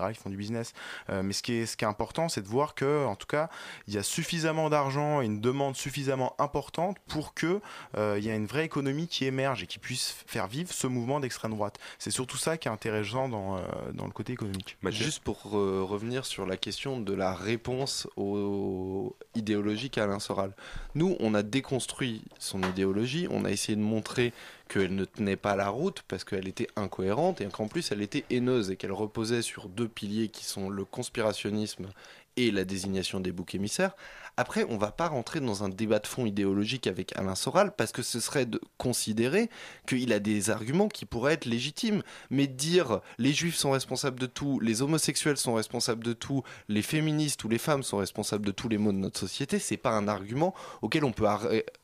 [0.00, 0.72] anti-libéraux qui font du business.
[1.08, 3.26] Euh, mais ce qui est, ce qui est important, c'est de voir que, en tout
[3.26, 3.48] cas,
[3.86, 7.60] il y a suffisamment d'argent et une demande suffisamment importante pour que
[7.96, 10.86] euh, il y ait une vraie économie qui émerge et qui puisse faire vivre ce
[10.86, 11.78] mouvement d'extrême droite.
[11.98, 13.60] C'est surtout ça qui est intéressant dans, euh,
[13.92, 14.76] dans le côté économique.
[14.90, 20.52] Juste pour revenir sur la question de la réponse au idéologique à Alain Soral.
[20.94, 24.32] Nous, on a déconstruit son idéologie, on a essayé de montrer
[24.70, 28.24] qu'elle ne tenait pas la route parce qu'elle était incohérente et qu'en plus elle était
[28.30, 31.88] haineuse et qu'elle reposait sur deux piliers qui sont le conspirationnisme
[32.36, 33.94] et la désignation des boucs émissaires.
[34.36, 37.92] Après, on va pas rentrer dans un débat de fond idéologique avec Alain Soral parce
[37.92, 39.50] que ce serait de considérer
[39.86, 42.02] qu'il a des arguments qui pourraient être légitimes.
[42.30, 46.82] Mais dire les juifs sont responsables de tout, les homosexuels sont responsables de tout, les
[46.82, 49.90] féministes ou les femmes sont responsables de tous les maux de notre société, c'est pas
[49.90, 51.26] un argument auquel on peut,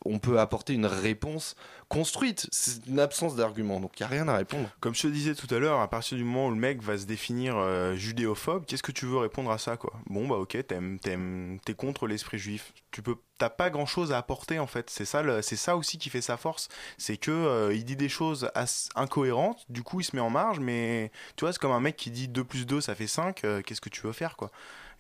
[0.04, 1.56] on peut apporter une réponse
[1.88, 2.48] construite.
[2.50, 4.68] C'est une absence d'argument, donc il n'y a rien à répondre.
[4.80, 6.98] Comme je te disais tout à l'heure, à partir du moment où le mec va
[6.98, 9.92] se définir euh, judéophobe, qu'est-ce que tu veux répondre à ça quoi?
[10.06, 12.72] Bon bah ok, t'es contre l'esprit juif.
[12.90, 14.90] Tu peux, t'as pas grand-chose à apporter en fait.
[14.90, 16.68] C'est ça, c'est ça aussi qui fait sa force,
[16.98, 18.50] c'est que euh, il dit des choses
[18.94, 19.64] incohérentes.
[19.68, 22.10] Du coup, il se met en marge, mais tu vois, c'est comme un mec qui
[22.10, 24.50] dit 2 plus 2 ça fait 5 euh, Qu'est-ce que tu veux faire quoi?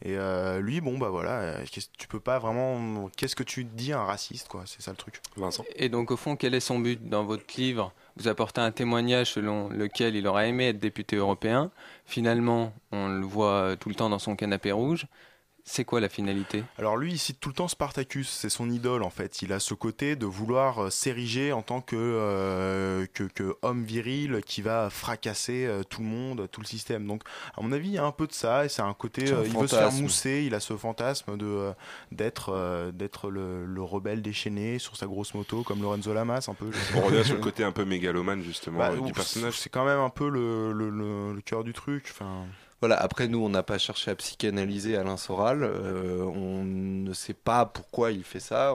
[0.02, 1.64] Et euh, lui, bon, bah voilà, euh,
[1.96, 3.08] tu peux pas vraiment.
[3.16, 4.64] Qu'est-ce que tu dis à un raciste, quoi?
[4.66, 5.20] C'est ça le truc.
[5.36, 5.64] Vincent.
[5.74, 7.92] Et donc, au fond, quel est son but dans votre livre?
[8.16, 11.70] Vous apportez un témoignage selon lequel il aurait aimé être député européen.
[12.04, 15.06] Finalement, on le voit tout le temps dans son canapé rouge.
[15.68, 16.62] C'est quoi la finalité?
[16.78, 19.42] Alors lui, il cite tout le temps Spartacus, c'est son idole en fait.
[19.42, 23.82] Il a ce côté de vouloir euh, s'ériger en tant que, euh, que, que homme
[23.82, 27.04] viril qui va fracasser euh, tout le monde, tout le système.
[27.08, 27.24] Donc
[27.56, 29.38] à mon avis, il y a un peu de ça et c'est un côté, un
[29.38, 31.72] euh, il veut se faire mousser, il a ce fantasme de
[32.12, 36.54] d'être euh, d'être le, le rebelle déchaîné sur sa grosse moto comme Lorenzo Lamas un
[36.54, 36.70] peu.
[36.94, 39.58] On revient sur le côté un peu mégalomane justement Bah, du ouf, personnage.
[39.58, 42.06] C'est quand même un peu le, le, le, le cœur du truc.
[42.12, 42.44] Enfin,
[42.80, 45.62] Voilà, après nous, on n'a pas cherché à psychanalyser Alain Soral.
[45.62, 48.74] euh, on ne sait pas pourquoi il fait ça.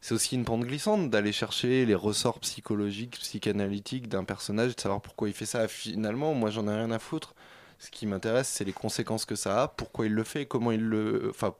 [0.00, 5.02] C'est aussi une pente glissante d'aller chercher les ressorts psychologiques, psychanalytiques d'un personnage, de savoir
[5.02, 5.68] pourquoi il fait ça.
[5.68, 7.34] Finalement, moi, j'en ai rien à foutre.
[7.78, 10.82] Ce qui m'intéresse, c'est les conséquences que ça a, pourquoi il le fait, comment il
[10.82, 11.28] le.
[11.30, 11.54] Enfin,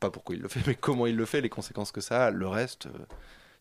[0.00, 2.30] pas pourquoi il le fait, mais comment il le fait, les conséquences que ça a.
[2.30, 2.90] Le reste, euh,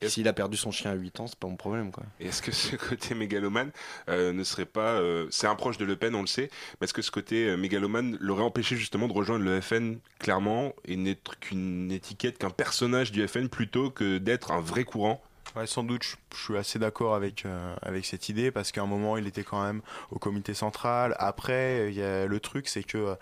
[0.07, 2.03] s'il a perdu son chien à 8 ans, c'est pas mon problème, quoi.
[2.19, 3.71] Et est-ce que ce côté mégalomane
[4.07, 4.93] euh, ne serait pas.
[4.93, 7.47] euh, c'est un proche de Le Pen, on le sait, mais est-ce que ce côté
[7.49, 12.49] euh, mégalomane l'aurait empêché justement de rejoindre le FN clairement et n'être qu'une étiquette, qu'un
[12.49, 15.21] personnage du FN plutôt que d'être un vrai courant?
[15.55, 18.81] Ouais, sans doute, je, je suis assez d'accord avec, euh, avec cette idée parce qu'à
[18.83, 19.81] un moment, il était quand même
[20.11, 21.15] au comité central.
[21.17, 23.15] Après, il y a le truc, c'est que euh,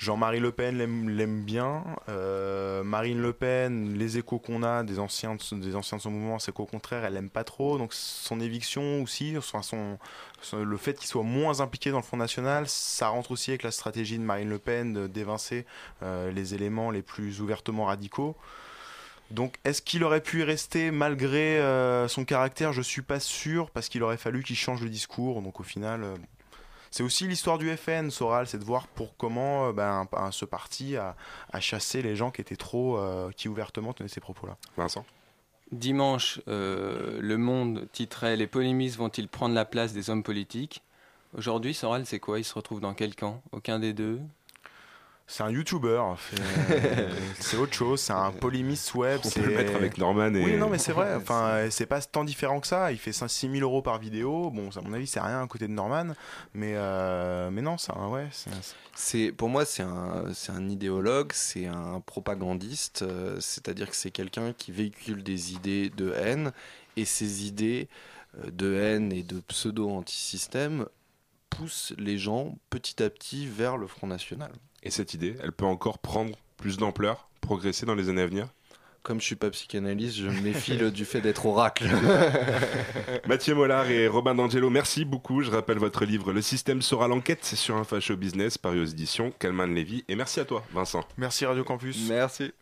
[0.00, 1.84] Jean-Marie Le Pen l'aime bien.
[2.08, 5.56] Euh, Marine Le Pen, les échos qu'on a des anciens, de, son-
[6.10, 7.76] mouvement, c'est qu'au contraire, elle l'aime pas trop.
[7.76, 12.16] Donc son éviction aussi, son, son- le fait qu'il soit moins impliqué dans le Front
[12.16, 15.66] National, ça rentre aussi avec la stratégie de Marine Le Pen d'évincer
[16.02, 18.36] euh, les éléments les plus ouvertement radicaux.
[19.30, 22.72] Donc, est-ce qu'il aurait pu y rester malgré euh, son caractère?
[22.72, 25.42] Je suis pas sûr parce qu'il aurait fallu qu'il change le discours.
[25.42, 26.04] Donc, au final,
[26.90, 30.30] c'est aussi l'histoire du FN, Soral, c'est de voir pour comment euh, ben, un- un-
[30.30, 31.16] ce parti a,
[31.52, 34.56] a chassé les gens qui étaient trop, euh, qui ouvertement tenaient ces propos-là.
[34.76, 35.04] Vincent?
[35.72, 40.82] Dimanche, euh, Le Monde titrait Les polémistes vont-ils prendre la place des hommes politiques?
[41.36, 42.40] Aujourd'hui, Soral, c'est quoi?
[42.40, 43.40] Il se retrouve dans quel camp?
[43.52, 44.20] Aucun des deux?
[45.32, 46.36] C'est un YouTuber, fait-
[47.38, 49.20] c'est autre chose, c'est un polémiste web.
[49.24, 50.42] On c'est- peut le mettre avec Norman et.
[50.44, 51.14] Oui, non, mais c'est vrai.
[51.14, 52.90] Enfin, c'est pas tant différent que ça.
[52.90, 54.50] Il fait 6 000 euros par vidéo.
[54.50, 56.14] Bon, à mon avis, c'est rien à côté de Norman.
[56.52, 58.26] Mais, euh, mais non, ça, ouais.
[58.96, 64.52] c'est- pour moi c'est un un idéologue, c'est un propagandiste, euh, c'est-à-dire que c'est quelqu'un
[64.52, 66.50] qui véhicule des idées de haine
[66.96, 67.88] et ces idées
[68.44, 69.88] euh, de haine et de pseudo
[71.50, 74.52] poussent les gens petit à petit vers le Front National.
[74.82, 78.48] Et cette idée, elle peut encore prendre plus d'ampleur, progresser dans les années à venir?
[79.02, 81.86] Comme je suis pas psychanalyste, je me méfie du fait d'être oracle.
[83.26, 85.42] Mathieu Mollard et Robin D'Angelo, merci beaucoup.
[85.42, 89.32] Je rappelle votre livre Le système sera l'enquête sur un facho business, paru aux éditions
[89.38, 90.04] Calman Lévy.
[90.08, 91.02] Et merci à toi, Vincent.
[91.16, 92.08] Merci Radio Campus.
[92.08, 92.52] Merci.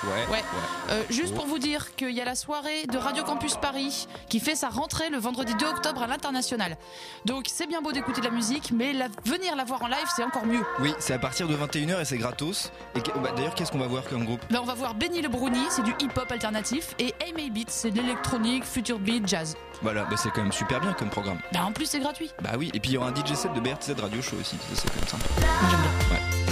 [0.00, 0.44] Plaît Ouais,
[0.90, 4.40] Euh, juste pour vous dire qu'il y a la soirée de Radio Campus Paris qui
[4.40, 6.76] fait sa rentrée le vendredi 2 octobre à l'international.
[7.24, 10.06] Donc c'est bien beau d'écouter de la musique, mais la- venir la voir en live,
[10.14, 10.62] c'est encore mieux.
[10.80, 12.70] Oui, c'est à partir de 21h et c'est gratos.
[12.94, 14.40] Et bah, d'ailleurs, qu'est-ce qu'on va voir comme groupe?
[14.50, 17.90] Ben, on va voir Benny le Brownie, c'est du hip-hop alternatif, et Amy Beats, c'est
[17.90, 19.56] de l'électronique, future beat, jazz.
[19.82, 21.38] Voilà, bah, c'est quand même super bien comme programme.
[21.52, 22.30] Ben, en plus, c'est gratuit.
[22.42, 24.56] Bah oui, et puis il y aura un DJ set de BRTZ Radio Show aussi,
[24.56, 25.24] ça c'est quand même sympa.
[25.40, 26.16] Moi, j'aime bien.
[26.16, 26.43] Ouais.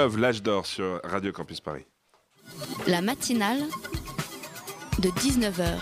[0.00, 1.84] Love, l'âge d'or sur Radio Campus Paris.
[2.86, 3.60] La matinale
[4.98, 5.78] de 19h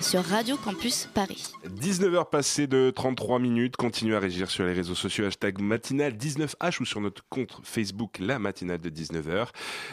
[0.00, 1.52] sur Radio Campus Paris.
[1.66, 3.76] 19h passées de 33 minutes.
[3.76, 8.20] Continuez à régir sur les réseaux sociaux hashtag matinale 19H ou sur notre compte Facebook
[8.20, 9.48] La Matinale de 19h.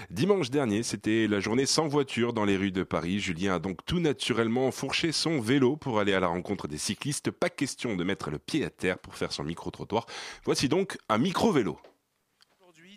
[0.09, 3.19] Dimanche dernier, c'était la journée sans voiture dans les rues de Paris.
[3.19, 7.29] Julien a donc tout naturellement fourché son vélo pour aller à la rencontre des cyclistes.
[7.29, 10.05] Pas question de mettre le pied à terre pour faire son micro-trottoir.
[10.45, 11.77] Voici donc un micro-vélo.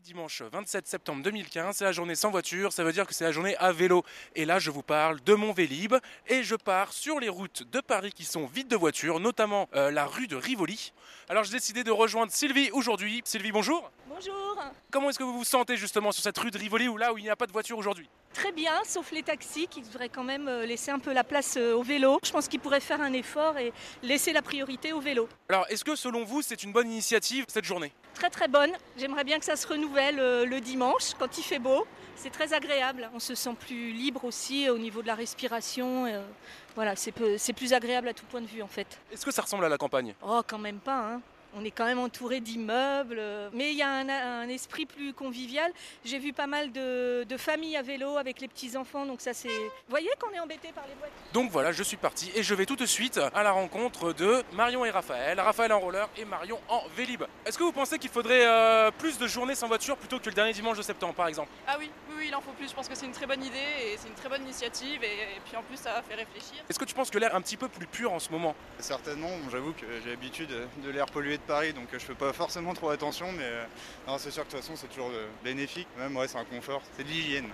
[0.03, 3.31] Dimanche 27 septembre 2015, c'est la journée sans voiture, ça veut dire que c'est la
[3.31, 4.05] journée à vélo.
[4.35, 5.95] Et là, je vous parle de mon Vélib
[6.27, 9.93] et je pars sur les routes de Paris qui sont vides de voitures, notamment euh,
[9.93, 10.93] la rue de Rivoli.
[11.29, 13.23] Alors j'ai décidé de rejoindre Sylvie aujourd'hui.
[13.25, 13.93] Sylvie, bonjour.
[14.25, 14.63] Bonjour.
[14.91, 17.19] Comment est-ce que vous vous sentez justement sur cette rue de Rivoli ou là où
[17.19, 18.09] il n'y a pas de voiture aujourd'hui?
[18.33, 21.57] Très bien, sauf les taxis qui devraient quand même euh, laisser un peu la place
[21.57, 22.19] euh, au vélo.
[22.23, 25.29] Je pense qu'ils pourraient faire un effort et laisser la priorité au vélo.
[25.49, 27.93] Alors est-ce que selon vous c'est une bonne initiative cette journée?
[28.15, 28.71] Très très bonne.
[28.97, 31.87] J'aimerais bien que ça se renouvelle euh, le dimanche quand il fait beau.
[32.15, 33.11] C'est très agréable.
[33.15, 36.23] On se sent plus libre aussi au niveau de la respiration.
[36.77, 37.13] Voilà, c'est
[37.53, 38.87] plus agréable à tout point de vue en fait.
[39.11, 40.15] Est-ce que ça ressemble à la campagne?
[40.23, 41.15] Oh, quand même pas.
[41.15, 41.21] Hein.
[41.55, 45.13] On est quand même entouré d'immeubles, euh, mais il y a un, un esprit plus
[45.13, 45.71] convivial.
[46.05, 49.49] J'ai vu pas mal de, de familles à vélo avec les petits-enfants, donc ça c'est...
[49.49, 52.55] Vous voyez qu'on est embêté par les voitures Donc voilà, je suis parti et je
[52.55, 55.39] vais tout de suite à la rencontre de Marion et Raphaël.
[55.41, 57.25] Raphaël en roller et Marion en Vélib.
[57.45, 60.35] Est-ce que vous pensez qu'il faudrait euh, plus de journées sans voiture plutôt que le
[60.35, 61.51] dernier dimanche de septembre par exemple?
[61.67, 62.71] Ah oui, oui, oui, il en faut plus.
[62.71, 65.05] Je pense que c'est une très bonne idée et c'est une très bonne initiative.
[65.05, 66.65] Et, et puis en plus, ça fait réfléchir.
[66.71, 68.55] Est-ce que tu penses que l'air est un petit peu plus pur en ce moment?
[68.79, 72.33] Certainement, j'avoue que j'ai l'habitude de l'air pollué de Paris, donc euh, je fais pas
[72.33, 73.65] forcément trop attention, mais euh,
[74.07, 76.45] non, c'est sûr que de toute façon c'est toujours euh, bénéfique, même ouais c'est un
[76.45, 77.49] confort, c'est de l'hygiène.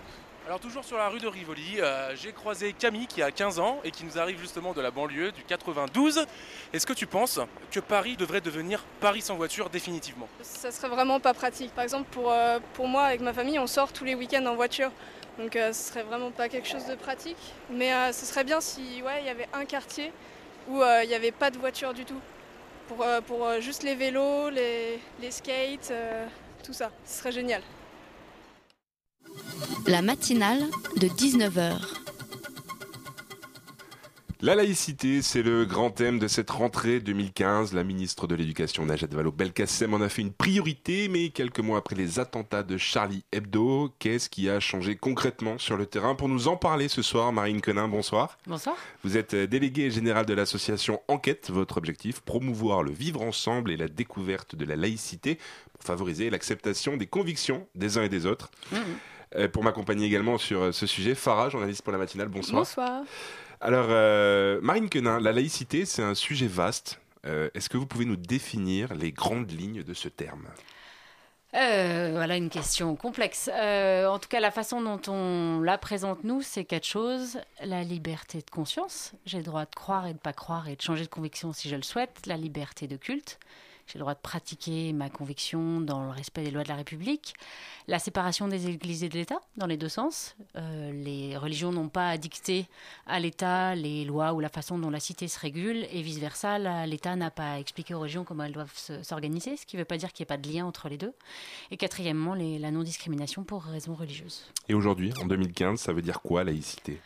[0.46, 3.80] Alors toujours sur la rue de Rivoli, euh, j'ai croisé Camille qui a 15 ans
[3.84, 6.24] et qui nous arrive justement de la banlieue du 92.
[6.72, 7.38] Est-ce que tu penses
[7.70, 10.26] que Paris devrait devenir Paris sans voiture définitivement?
[10.40, 11.74] Ça serait vraiment pas pratique.
[11.74, 14.54] Par exemple, pour, euh, pour moi, avec ma famille, on sort tous les week-ends en
[14.54, 14.90] voiture.
[15.38, 17.36] Donc euh, ce serait vraiment pas quelque chose de pratique.
[17.70, 20.12] Mais euh, ce serait bien si ouais, il y avait un quartier
[20.68, 22.20] où euh, il n'y avait pas de voiture du tout.
[22.88, 26.26] Pour, euh, pour euh, juste les vélos, les, les skates, euh,
[26.64, 26.90] tout ça.
[27.04, 27.62] Ce serait génial.
[29.86, 30.64] La matinale
[30.96, 32.07] de 19h.
[34.40, 37.72] La laïcité, c'est le grand thème de cette rentrée 2015.
[37.74, 41.96] La ministre de l'Éducation, Najat Vallaud-Belkacem, en a fait une priorité, mais quelques mois après
[41.96, 46.46] les attentats de Charlie Hebdo, qu'est-ce qui a changé concrètement sur le terrain Pour nous
[46.46, 48.38] en parler ce soir, Marine Conin, bonsoir.
[48.46, 48.76] Bonsoir.
[49.02, 51.50] Vous êtes euh, déléguée générale de l'association Enquête.
[51.50, 55.40] Votre objectif, promouvoir le vivre ensemble et la découverte de la laïcité
[55.72, 58.52] pour favoriser l'acceptation des convictions des uns et des autres.
[59.36, 62.60] Euh, Pour m'accompagner également sur euh, ce sujet, Farah, journaliste pour la matinale, bonsoir.
[62.62, 63.02] Bonsoir.
[63.60, 67.00] Alors, euh, Marine Quenin, la laïcité, c'est un sujet vaste.
[67.26, 70.46] Euh, Est-ce que vous pouvez nous définir les grandes lignes de ce terme?
[71.54, 73.48] Euh, voilà une question complexe.
[73.48, 77.40] En tout cas, la façon dont on la présente, nous, c'est quatre choses.
[77.64, 79.12] La liberté de conscience.
[79.26, 81.68] J'ai le droit de croire et de pas croire et de changer de conviction si
[81.68, 82.26] je le souhaite.
[82.26, 83.40] La liberté de culte.
[83.88, 87.34] J'ai le droit de pratiquer ma conviction dans le respect des lois de la République.
[87.86, 90.36] La séparation des églises et de l'État, dans les deux sens.
[90.56, 92.66] Euh, les religions n'ont pas à dicter
[93.06, 97.16] à l'État les lois ou la façon dont la cité se régule, et vice-versa, l'État
[97.16, 99.86] n'a pas à expliquer aux régions comment elles doivent se- s'organiser, ce qui ne veut
[99.86, 101.14] pas dire qu'il n'y ait pas de lien entre les deux.
[101.70, 104.44] Et quatrièmement, la non-discrimination pour raisons religieuses.
[104.68, 107.00] Et aujourd'hui, en 2015, ça veut dire quoi laïcité?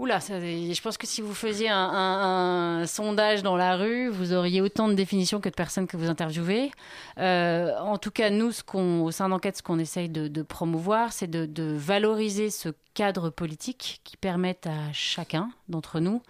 [0.00, 4.60] Oula, ça, je pense que si vous faisiez un, sondage dans la rue, vous auriez
[4.60, 6.72] autant de définitions que de personnes que vous interviewez.
[7.18, 11.46] Euh, en tout cas, nous, au sein d'enquête, ce qu'on essaye de, promouvoir, c'est de,
[11.46, 16.22] de valoriser ce cadre politique qui permette à chacun d'entre nous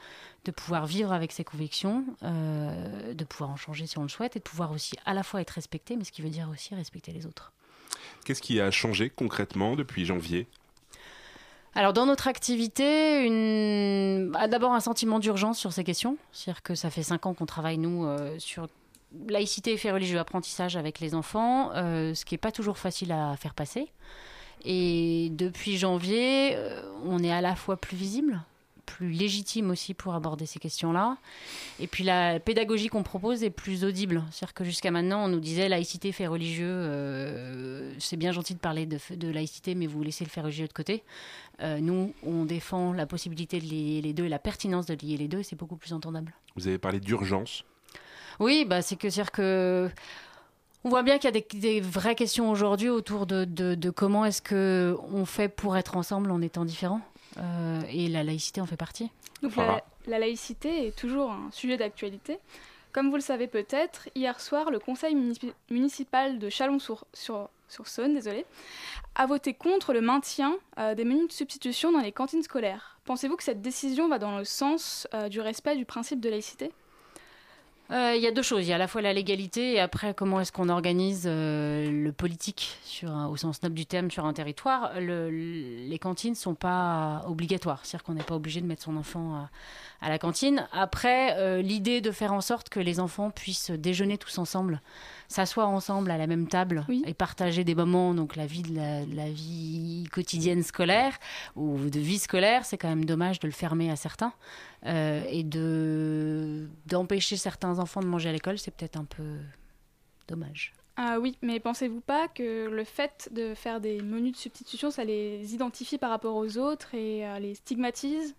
[0.44, 4.36] de pouvoir vivre avec ses convictions, euh, de pouvoir en changer si on le souhaite,
[4.36, 6.74] et de pouvoir aussi à la fois être respecté, mais ce qui veut dire aussi
[6.74, 7.52] respecter les autres.
[8.24, 10.46] Qu'est-ce qui a changé concrètement depuis janvier?
[11.76, 14.32] Alors dans notre activité, une...
[14.38, 16.16] ah, d'abord un sentiment d'urgence sur ces questions.
[16.32, 18.68] C'est-à-dire que ça fait cinq ans qu'on travaille, nous, euh, sur
[19.28, 23.12] laïcité et fait religieux apprentissage avec les enfants, euh, ce qui n'est pas toujours facile
[23.12, 23.88] à faire passer.
[24.64, 28.40] Et depuis janvier, euh, on est à la fois plus visible,
[28.84, 31.16] plus légitime aussi pour aborder ces questions-là.
[31.80, 34.22] Et puis la pédagogie qu'on propose est plus audible.
[34.30, 38.58] C'est-à-dire que jusqu'à maintenant, on nous disait laïcité, fait religieux, euh, c'est bien gentil de
[38.60, 41.02] parler de, de laïcité, mais vous laissez le fait religieux de côté.
[41.60, 45.16] Euh, nous, on défend la possibilité de lier les deux et la pertinence de lier
[45.16, 46.32] les deux, et c'est beaucoup plus entendable.
[46.56, 47.64] Vous avez parlé d'urgence.
[48.40, 49.90] Oui, bah, c'est que c'est-à-dire que
[50.86, 53.90] on voit bien qu'il y a des, des vraies questions aujourd'hui autour de, de- de
[53.90, 57.00] comment est-ce que on fait pour être ensemble en étant différents.
[57.38, 59.10] Euh, et la laïcité en fait partie.
[59.42, 62.38] Donc la, la laïcité est toujours un sujet d'actualité.
[62.92, 68.14] Comme vous le savez peut-être, hier soir, le conseil munici- municipal de Chalon-sur sur Saône,
[68.14, 68.46] désolé,
[69.16, 72.98] a voté contre le maintien euh, des menus de substitution dans les cantines scolaires.
[73.04, 76.70] Pensez-vous que cette décision va dans le sens euh, du respect du principe de laïcité?
[77.90, 78.64] Euh, Il y a deux choses.
[78.66, 81.90] Il y a à la fois la légalité et après comment est-ce qu'on organise euh,
[81.90, 82.78] le politique
[83.28, 84.92] au sens noble du terme sur un territoire.
[84.98, 87.80] Le- les cantines ne sont pas obligatoires.
[87.82, 89.50] C'est-à-dire qu'on n'est pas obligé de mettre son enfant à,
[90.00, 90.66] à la cantine.
[90.72, 94.80] Après, euh, l'idée de faire en sorte que les enfants puissent déjeuner tous ensemble,
[95.28, 99.30] s'asseoir ensemble à la même table et partager des moments, donc la vie de la,
[99.30, 101.18] vie quotidienne scolaire
[101.56, 104.32] ou de vie scolaire, c'est quand même dommage de le fermer à certains.
[104.86, 109.38] Euh, et de d'empêcher certains enfants de manger à l'école, c'est peut-être un peu
[110.28, 110.74] dommage.
[110.96, 115.04] Ah oui, mais pensez-vous pas que le fait de faire des menus de substitution, ça
[115.04, 118.36] les identifie par rapport aux autres et euh, les stigmatise?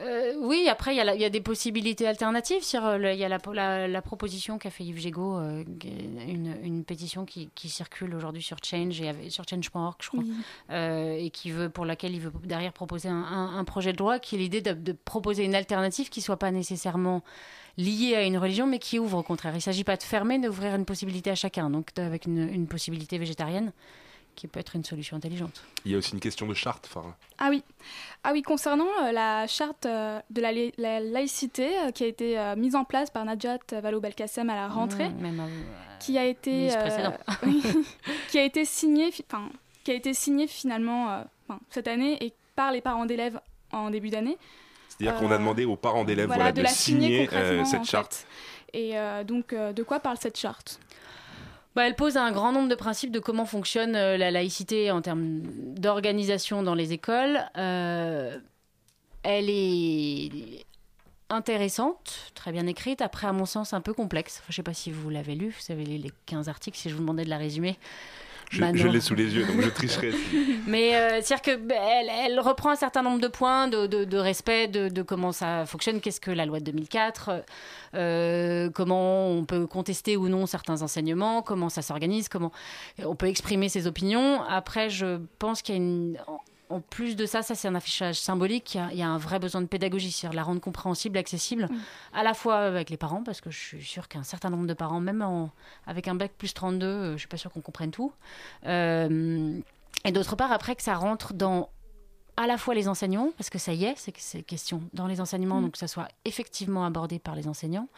[0.00, 2.62] Euh, oui, après, il y, a y des possibilités alternatives.
[2.76, 6.84] Euh, Il y a la, la- la proposition qu'a fait Yves Gégaud, euh, une, une
[6.84, 10.32] pétition qui, qui circule aujourd'hui sur Change, et sur change.org, je crois, Oui.
[10.70, 13.98] euh, et qui veut, pour laquelle il veut derrière proposer un, un- un projet de
[13.98, 17.22] loi qui est l'idée de, de proposer une alternative qui soit pas nécessairement
[17.76, 19.52] liée à une religion, mais qui ouvre au contraire.
[19.52, 22.68] Il ne s'agit pas de fermer, d'ouvrir une possibilité à chacun, donc avec une, une
[22.68, 23.72] possibilité végétarienne
[24.38, 25.62] qui peut être une solution intelligente.
[25.84, 27.16] Il y a aussi une question de charte, Farah.
[27.38, 27.64] Ah oui,
[28.22, 32.54] ah oui concernant euh, la charte euh, de la, laïcité euh, qui a été euh,
[32.54, 35.42] mise en place par Najat Vallaud-Belkacem à la rentrée, Mmh, même
[35.98, 36.70] qui a été
[38.30, 39.10] qui a été signée,
[39.82, 41.22] qui a été signée finalement euh,
[41.70, 43.40] cette année et par les parents d'élèves
[43.72, 44.38] en début d'année.
[44.88, 47.80] C'est-à-dire qu'on a demandé aux parents d'élèves Voilà, voilà, de de, la signer euh, cette
[47.80, 47.90] fait.
[47.90, 48.26] charte.
[48.72, 50.80] Et euh, donc, euh, de quoi parle cette charte?
[51.78, 55.00] Bah, elle pose un grand nombre de principes de comment fonctionne euh, la laïcité en
[55.00, 55.42] termes
[55.76, 57.38] d'organisation dans les écoles.
[57.56, 58.36] Euh,
[59.22, 60.66] elle est
[61.30, 64.42] intéressante, très bien écrite, après à mon sens un peu complexe.
[64.48, 66.90] Je ne sais pas si vous l'avez lu, vous avez les les 15 articles, si
[66.90, 67.78] je vous demandais de la résumer.
[68.50, 70.12] Je, Bah je l'ai sous les yeux, donc je tricherai.
[70.66, 74.04] Mais euh, c'est-à-dire que bah, elle, elle reprend un certain nombre de points de, de-
[74.04, 77.44] de respect de, de comment ça fonctionne, qu'est-ce que la loi de 2004,
[77.94, 82.52] euh, comment on peut contester ou non certains enseignements, comment ça s'organise, comment
[83.04, 84.42] on peut exprimer ses opinions.
[84.48, 86.18] Après, je pense qu'il y a une...
[86.70, 88.74] en- plus de ça, ça c'est un affichage symbolique.
[88.74, 91.18] Il y, a, il y a un vrai besoin de pédagogie, c'est-à-dire la rendre compréhensible,
[91.18, 91.68] accessible,
[92.12, 94.74] à la fois avec les parents, parce que je suis sûre qu'un certain nombre de
[94.74, 95.50] parents, même en-
[95.86, 98.12] avec un bac plus 32, euh, je suis pas sûre qu'on comprenne tout.
[98.66, 99.58] Euh,
[100.04, 101.70] et d'autre part, après que ça rentre dans
[102.38, 105.08] à la fois les enseignants, parce que ça y est, c'est que c'est question dans
[105.08, 105.62] les enseignements, Mm.
[105.64, 107.88] donc que ça soit effectivement abordé par les enseignants,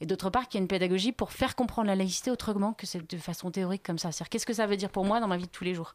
[0.00, 2.86] et d'autre part qu'il y a une pédagogie pour faire comprendre la laïcité autrement que
[2.86, 4.12] c'est de façon théorique comme ça.
[4.12, 5.94] C'est-à-dire qu'est-ce que ça veut dire pour moi dans ma vie de tous les jours?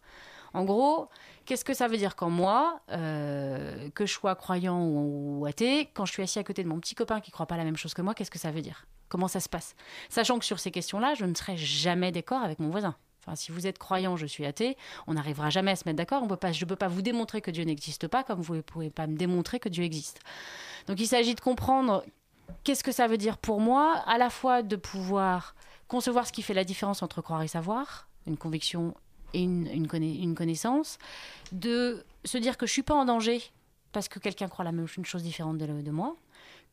[0.53, 1.07] En gros,
[1.45, 5.89] qu'est-ce que ça veut dire quand moi, euh, que je sois croyant ou, ou athée,
[5.93, 7.63] quand je suis assis à côté de mon petit copain qui ne croit pas la
[7.63, 8.85] même chose que moi, qu'est-ce que ça veut dire?
[9.07, 9.75] Comment ça se passe?
[10.09, 12.95] Sachant que sur ces questions-là, je ne serai jamais d'accord avec mon voisin.
[13.35, 16.23] Si vous êtes croyant, je suis athée, on n'arrivera jamais à se mettre d'accord.
[16.23, 18.55] On peut pas, je ne peux pas vous démontrer que Dieu n'existe pas, comme vous
[18.55, 20.19] ne pouvez pas me démontrer que Dieu existe.
[20.87, 22.03] Donc il s'agit de comprendre
[22.63, 25.55] qu'est-ce que ça veut dire pour moi, à la fois de pouvoir
[25.87, 28.93] concevoir ce qui fait la différence entre croire et savoir, une conviction
[29.33, 30.97] et une, une conna- une connaissance,
[31.51, 33.41] de se dire que je suis pas en danger
[33.91, 36.15] parce que quelqu'un croit la même une chose différente de moi,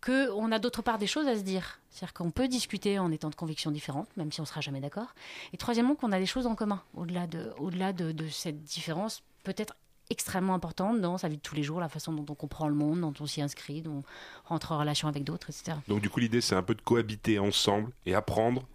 [0.00, 1.80] que on a d'autre part des choses à se dire.
[1.90, 5.14] C'est-à-dire qu'on peut discuter en étant de convictions différentes, même si on sera jamais d'accord.
[5.52, 9.22] Et troisièmement, qu'on a des choses en commun, au-delà de, au-delà de, de cette différence
[9.44, 9.74] peut-être
[10.10, 12.74] extrêmement importante dans sa vie de tous les jours, la façon dont on comprend le
[12.74, 14.02] monde, dont on s'y inscrit, dont
[14.44, 15.78] on rentre en relation avec d'autres, etc.
[15.88, 18.66] Donc du coup, l'idée, c'est un peu de cohabiter ensemble et apprendre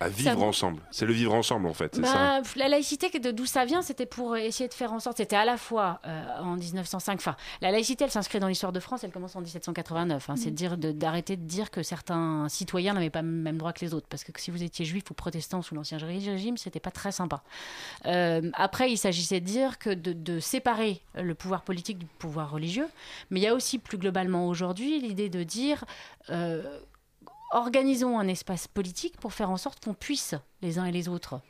[0.00, 0.80] à vivre Ça- ensemble.
[0.90, 4.06] C'est le vivre ensemble, en fait, ça Bah, la laïcité, de d'où ça vient, c'était
[4.06, 5.18] pour essayer de faire en sorte.
[5.18, 7.14] C'était à la fois euh, en 1905.
[7.20, 9.04] Enfin, la laïcité, elle s'inscrit dans l'histoire de France.
[9.04, 10.30] Elle commence en 1789.
[10.30, 13.58] hein, C'est de dire de- d'arrêter de, dire que certains citoyens n'avaient pas le même
[13.58, 16.56] droit que les autres, parce que si vous étiez juif ou protestant sous l'ancien régime,
[16.56, 17.42] c'était pas très sympa.
[18.06, 22.50] Euh, après, il s'agissait de dire que de, de séparer le pouvoir politique du pouvoir
[22.50, 22.88] religieux,
[23.30, 25.84] mais il y a aussi plus globalement aujourd'hui l'idée de dire
[26.30, 26.62] euh,
[27.50, 31.40] organisons un espace politique pour faire en sorte qu'on puisse, les uns et les autres,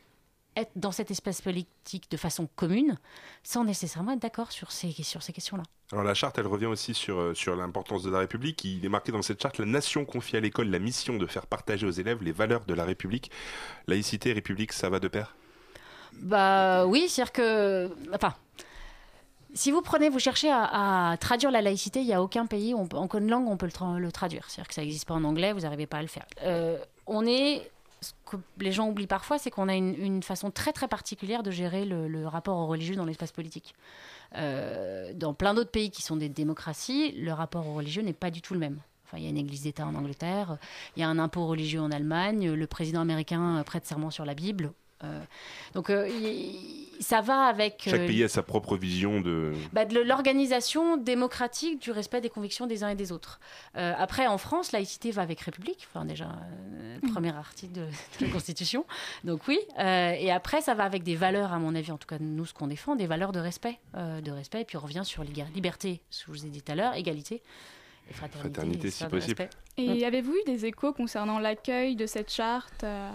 [0.55, 2.97] être dans cet espace politique de façon commune,
[3.43, 5.63] sans nécessairement être d'accord sur ces, sur ces questions-là.
[5.91, 8.63] Alors la charte, elle revient aussi sur, euh, sur l'importance de la République.
[8.63, 11.47] Il est marqué dans cette charte, la nation confie à l'école la mission de faire
[11.47, 13.31] partager aux élèves les valeurs de la République.
[13.87, 15.35] Laïcité et République, ça va de pair?
[16.13, 17.89] Bah oui, c'est-à-dire que...
[18.13, 18.33] Enfin,
[19.53, 22.87] si vous prenez, vous cherchez à, traduire la laïcité, il n'y a aucun pays, on
[22.87, 24.45] peut- en langue on peut le, tra- le traduire.
[24.49, 26.25] C'est-à-dire que ça n'existe pas en anglais, vous n'arrivez pas à le faire.
[26.43, 26.77] Euh,
[27.07, 27.69] on est...
[28.03, 31.51] Ce que les gens oublient parfois, c'est qu'on a une, façon très très particulière de
[31.51, 33.75] gérer le, rapport au religieux dans l'espace politique.
[34.37, 38.31] Euh, dans plein d'autres pays qui sont des démocraties, le rapport au religieux n'est pas
[38.31, 38.79] du tout le même.
[39.05, 40.57] Enfin, il y a une église d'État en Angleterre,
[40.95, 44.33] il y a un impôt religieux en Allemagne, le président américain prête serment sur la
[44.33, 44.71] Bible.
[45.03, 45.21] Euh,
[45.75, 49.53] donc il- ça va avec Chaque euh, pays a sa propre vision de.
[49.73, 53.39] bah, de l'organisation démocratique du respect des convictions des uns et des autres.
[53.77, 57.11] Euh, après, en France, laïcité va avec République, enfin déjà, euh, le Mm.
[57.13, 57.81] premier article de,
[58.19, 58.85] de la Constitution.
[59.23, 62.07] Donc oui, Euh, et après, ça va avec des valeurs, à mon avis, en tout
[62.07, 63.79] cas nous, ce qu'on défend, des valeurs de respect.
[63.95, 66.49] euh, de respect, et puis on revient sur les liberté, ce que je vous ai
[66.49, 67.41] dit tout à l'heure, égalité
[68.09, 68.91] et fraternité.
[68.91, 69.41] Si possible.
[69.43, 69.49] respect.
[69.77, 73.09] Et avez-vous eu des échos concernant l'accueil de cette charte euh,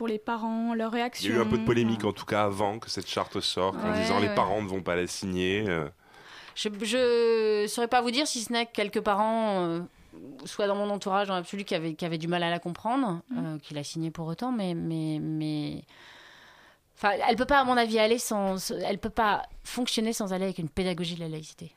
[0.00, 2.44] pour les parents, leurs Il y a eu un peu de polémique, en tout cas,
[2.44, 5.66] avant que cette charte sorte, en Ouais, disant les parents ne vont pas la signer.
[5.68, 5.90] euh.
[6.54, 9.80] Je ne saurais pas vous dire si ce n'est que quelques parents, euh,
[10.46, 13.20] soit dans mon entourage dans l'absolu, qui avaient, qui avaient du mal à la comprendre,
[13.36, 14.72] euh, qui l'a signé pour autant, mais.
[14.72, 15.82] mais, mais...
[16.96, 18.70] Enfin, elle peut pas, à mon avis, aller sans.
[18.70, 21.72] Elle peut pas fonctionner sans aller avec une pédagogie de la laïcité.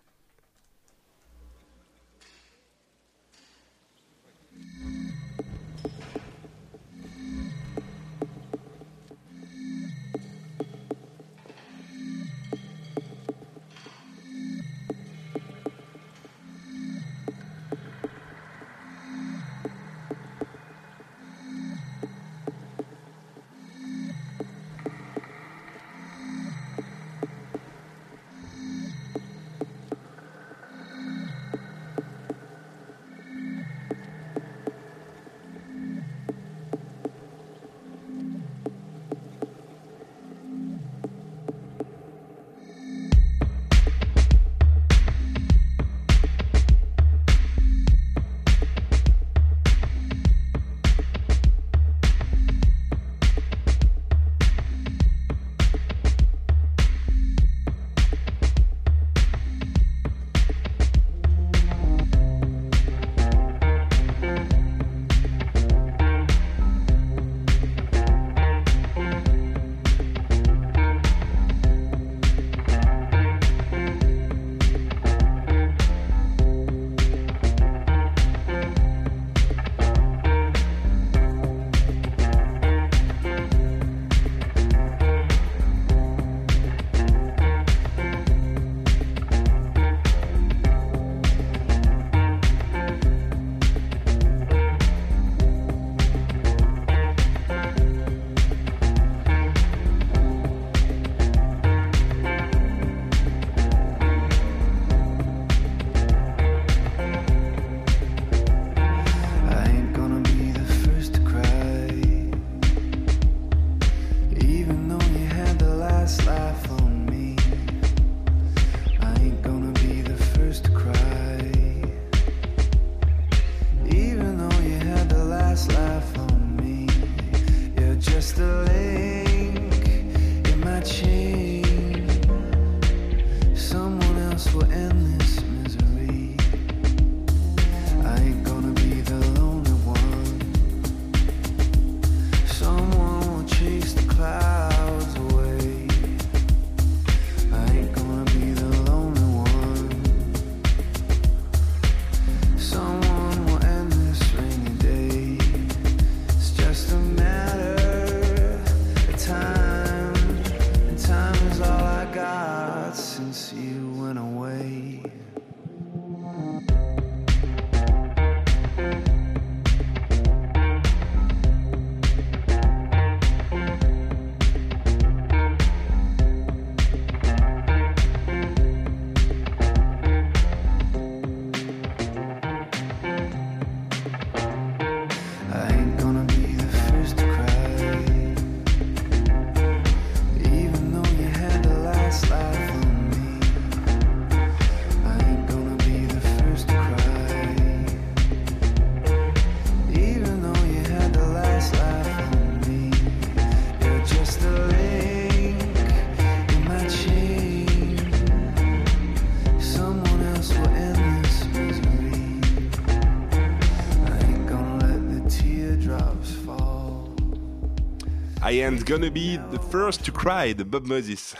[218.64, 221.36] Ain't gonna be the first to cry de Bob Moses.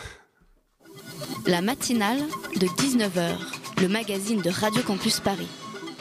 [1.48, 2.20] La matinale
[2.60, 3.38] de 19h,
[3.82, 5.48] le magazine de Radio Campus Paris.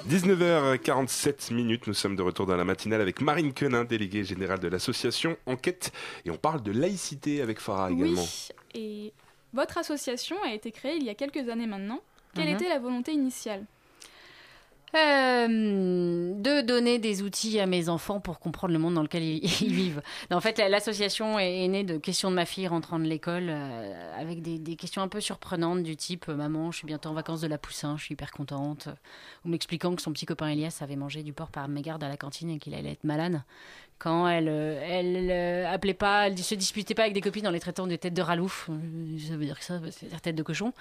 [0.09, 4.67] 19h47 minutes, nous sommes de retour dans la matinale avec Marine Quenin, déléguée générale de
[4.67, 5.93] l'association Enquête,
[6.25, 8.23] et on parle de laïcité avec Farah également.
[8.23, 9.13] Oui, et
[9.53, 12.01] votre association a été créée il y a quelques années maintenant.
[12.35, 12.55] Quelle Mhm.
[12.57, 13.65] était la volonté initiale?
[14.95, 15.47] Euh,
[16.35, 20.03] de donner des outils à mes enfants pour comprendre le monde dans lequel ils, vivent.
[20.31, 23.47] En fait, la- l'association est, est née de questions de ma fille rentrant de l'école
[23.49, 27.09] euh, avec des, des questions un peu surprenantes du type euh, Maman, je suis bientôt
[27.09, 28.89] en vacances de la Poussin, je suis hyper contente.
[29.47, 32.19] Ou m'expliquant que son petit copain Elias avait mangé du porc par mégarde à la
[32.19, 33.43] cantine et qu'il allait être malade.
[34.03, 37.53] Quand elle, euh, elle euh, appelait pas, elle se disputait pas avec des copines en
[37.53, 38.69] les traitant de têtes de ralouf.
[38.69, 38.75] Euh,
[39.29, 40.73] Ça veut dire que ça, c'est-à-dire tête de cochon.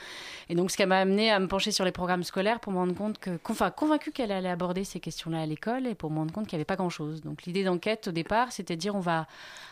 [0.50, 2.80] Et donc, ce qui m'a amené à me pencher sur les programmes scolaires pour me
[2.80, 6.18] rendre compte que, enfin, convaincu qu'elle allait aborder ces questions-là à l'école et pour me
[6.18, 7.22] rendre compte qu'il n'y avait pas grand-chose.
[7.22, 9.28] Donc, l'idée d'enquête au départ, c'était de dire on va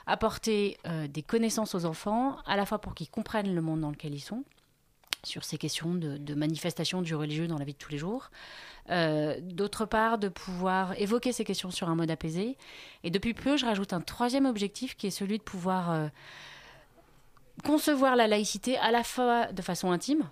[0.05, 0.77] apporter
[1.09, 4.19] des connaissances aux enfants, à la fois pour qu'ils comprennent le monde dans lequel ils
[4.19, 4.43] sont,
[5.23, 8.29] sur ces questions de, de manifestation du religieux dans la vie de tous les jours.
[8.89, 12.57] Euh, D'autre part, de pouvoir évoquer ces questions sur un mode apaisé.
[13.03, 16.07] Et depuis peu, je rajoute un troisième objectif qui est celui de pouvoir euh,
[17.63, 20.29] concevoir la laïcité à la fois de façon intime,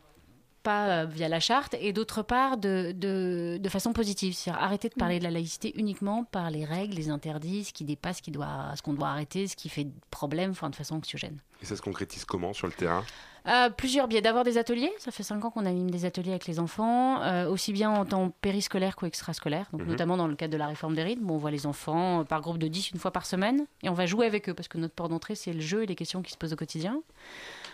[0.63, 4.33] pas euh, via la charte, et d'autre part de, de, de façon positive.
[4.33, 7.83] C'est-à-dire arrêter de parler de la laïcité uniquement par les règles, les interdits, ce qui
[7.85, 10.95] dépasse, ce qui doit- ce qu'on doit arrêter, ce qui fait problème, enfin, de façon
[10.95, 11.39] anxiogène.
[11.61, 13.03] Et ça se concrétise comment sur le terrain?
[13.47, 14.21] Euh, plusieurs biais.
[14.21, 14.91] D'abord des ateliers.
[14.97, 18.05] Ça fait cinq ans qu'on anime des ateliers avec les enfants, euh, aussi bien en
[18.05, 19.67] temps périscolaire qu'extrascolaire.
[19.71, 19.87] Donc Mhm.
[19.87, 22.41] notamment dans le cadre de la réforme des rythmes, on voit les enfants euh, par
[22.41, 24.77] groupe de 10 une fois par semaine et on va jouer avec eux parce que
[24.77, 27.01] notre port d'entrée c'est le jeu et les questions qui se posent au quotidien.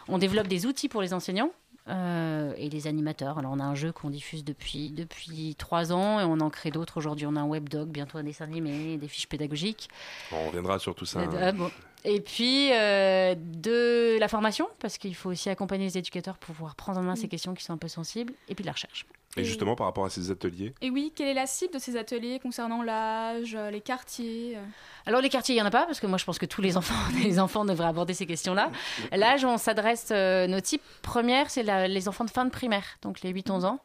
[0.07, 1.51] On développe des outils pour les enseignants.
[1.89, 3.37] Euh, et les animateurs.
[3.37, 6.71] Alors on a un jeu qu'on diffuse depuis depuis trois ans et on en crée
[6.71, 6.97] d'autres.
[6.97, 9.89] Aujourd'hui on a un webdoc, bientôt un dessin animé, des fiches pédagogiques.
[10.31, 11.19] On reviendra sur tout ça.
[11.19, 11.29] hein.
[11.39, 11.69] Ah, bon.
[12.05, 16.75] Et puis euh, de la formation, parce qu'il faut aussi accompagner les éducateurs pour pouvoir
[16.75, 19.05] prendre en main ces questions qui sont un peu sensibles, et puis de la recherche.
[19.37, 21.97] Et justement, par rapport à ces ateliers, Et oui, quelle est la cible de ces
[21.97, 24.61] ateliers concernant l'âge, euh, les quartiers euh
[25.05, 26.61] Alors les quartiers, il n'y en a pas, parce que moi je pense que tous
[26.61, 28.71] les enfants, les enfants devraient aborder ces questions-là.
[29.11, 33.21] L'âge, on s'adresse, euh, nos types premières, c'est les enfants de fin de primaire, donc
[33.21, 33.79] les 8-11 ans.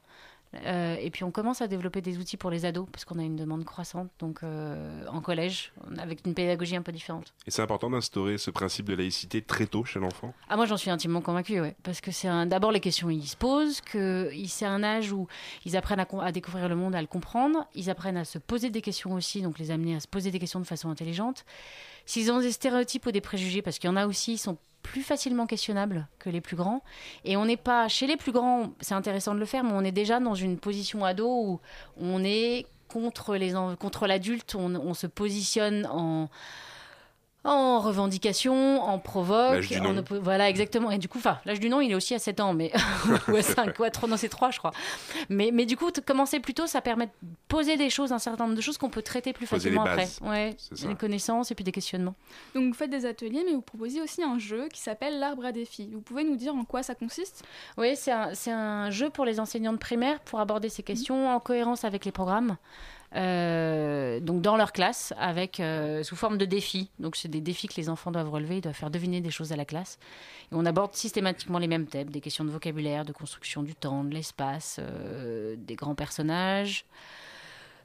[0.54, 3.22] Euh, et puis on commence à développer des outils pour les ados, parce qu'on a
[3.22, 7.34] une demande croissante, donc euh, en collège, avec une pédagogie un peu différente.
[7.46, 10.32] et c'est important d'instaurer ce principe de laïcité très tôt chez l'enfant?
[10.48, 11.76] Ah moi j'en suis intimement convaincue, ouais.
[11.82, 15.26] parce que c'est un- d'abord les questions ils se posent, que c'est un âge où
[15.66, 18.70] ils apprennent à, à découvrir le monde, à le comprendre, ils apprennent à se poser
[18.70, 21.44] des questions aussi, donc les amener à se poser des questions de façon intelligente.
[22.06, 24.56] S'ils ont des stéréotypes ou des préjugés, parce qu'il y en a aussi, ils sont
[24.90, 26.82] plus facilement questionnables que les plus grands.
[27.24, 29.82] Et on n'est pas, chez les plus grands, c'est intéressant de le faire, mais on
[29.82, 31.60] est déjà dans une position ado où
[32.00, 36.30] on est contre l'adulte, on se positionne en
[37.44, 40.00] en revendication, en provoque, L'âge du en non.
[40.02, 40.90] oppo- voilà exactement.
[40.90, 42.72] Et du coup, enfin, l'âge du non, il est aussi à 7 ans, mais
[43.28, 44.72] ou à 5, ou à 3, non, c'est 3, je crois.
[45.28, 47.12] Mais, mais du coup, commencer plus tôt, ça permet de
[47.46, 49.90] poser des choses, un certain nombre de choses qu'on peut traiter plus Poser facilement les
[49.90, 50.08] après.
[50.28, 50.88] Ouais, c'est ça.
[50.88, 52.14] les connaissances et puis des questionnements.
[52.54, 55.52] Donc vous faites des ateliers, mais vous proposez aussi un jeu qui s'appelle l'arbre à
[55.52, 55.88] défis.
[55.92, 57.44] Vous pouvez nous dire en quoi ça consiste?
[57.76, 61.28] Oui, c'est un, c'est un jeu pour les enseignants de primaire pour aborder ces questions
[61.30, 62.56] en cohérence avec les programmes.
[63.14, 66.90] Euh, donc dans leur classe, avec euh, sous forme de défis.
[66.98, 69.52] Donc c'est des défis que les enfants doivent relever, ils doivent faire deviner des choses
[69.52, 69.98] à la classe.
[70.52, 74.04] Et on aborde systématiquement les mêmes thèmes, des questions de vocabulaire, de construction du temps,
[74.04, 76.84] de l'espace, euh, des grands personnages,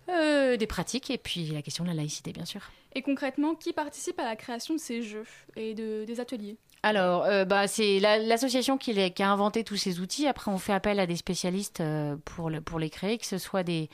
[0.09, 2.61] euh, des pratiques, et puis la question de la laïcité, bien sûr.
[2.93, 6.57] Et concrètement, qui participe à la création de ces jeux et de, des ateliers?
[6.83, 10.27] Alors, euh, bah, c'est la- l'association qui, a inventé tous ces outils.
[10.27, 13.37] Après, on fait appel à des spécialistes euh, pour, le- pour les créer, que ce
[13.37, 13.89] soit des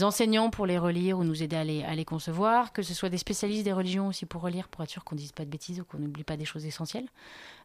[0.00, 3.10] enseignants pour les relire ou nous aider à les, à les concevoir, que ce soit
[3.10, 5.50] des spécialistes des religions aussi pour relire, pour être sûr qu'on ne dise pas de
[5.50, 7.06] bêtises ou qu'on n'oublie pas des choses essentielles,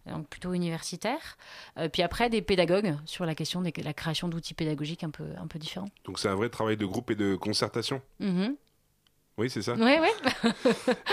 [0.06, 1.38] donc plutôt universitaires.
[1.78, 5.26] Euh, puis après, des pédagogues sur la question de la création d'outils pédagogiques un peu,
[5.42, 5.90] un peu différents.
[6.06, 8.02] Donc c'est un vrai travail de groupe et de concertation?
[8.20, 8.56] Mhm.
[9.38, 9.76] Oui, c'est ça.
[9.78, 10.52] Oui, oui.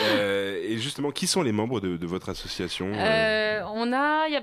[0.01, 4.33] Euh, et justement, qui sont les membres de, de votre association euh, on a, il
[4.33, 4.43] y a-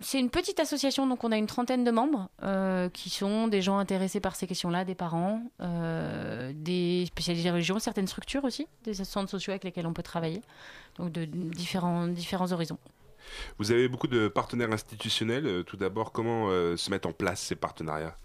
[0.00, 3.62] c'est une petite association, donc on a une trentaine de membres euh, qui sont des
[3.62, 8.66] gens intéressés par ces questions-là, des parents, euh, des spécialistes des religions, certaines structures aussi,
[8.84, 10.42] des centres sociaux avec lesquels on peut travailler,
[10.96, 12.78] donc de différents, différents horizons.
[13.58, 15.46] Vous avez beaucoup de partenaires institutionnels.
[15.46, 18.16] Euh, Tout d'abord, comment se mettent en place ces partenariats?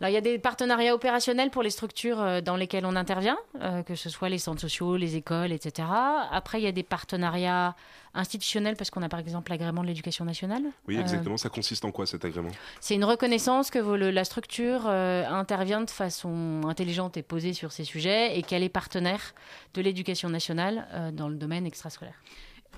[0.00, 3.36] Alors, il y a des partenariats opérationnels pour les structures euh, dans lesquelles on intervient,
[3.60, 5.86] euh, que ce soit les centres sociaux, les écoles, etc.
[6.32, 7.76] Après, il y a des partenariats
[8.14, 10.62] institutionnels parce qu'on a par exemple l'agrément de l'éducation nationale.
[10.88, 11.36] Oui, Euh, exactement.
[11.36, 12.48] Ça consiste en quoi cet agrément?
[12.80, 17.70] C'est une reconnaissance que le- la structure euh, intervient de façon intelligente et posée sur
[17.70, 19.34] ces sujets et qu'elle est partenaire
[19.74, 22.14] de l'éducation nationale dans le domaine extrascolaire.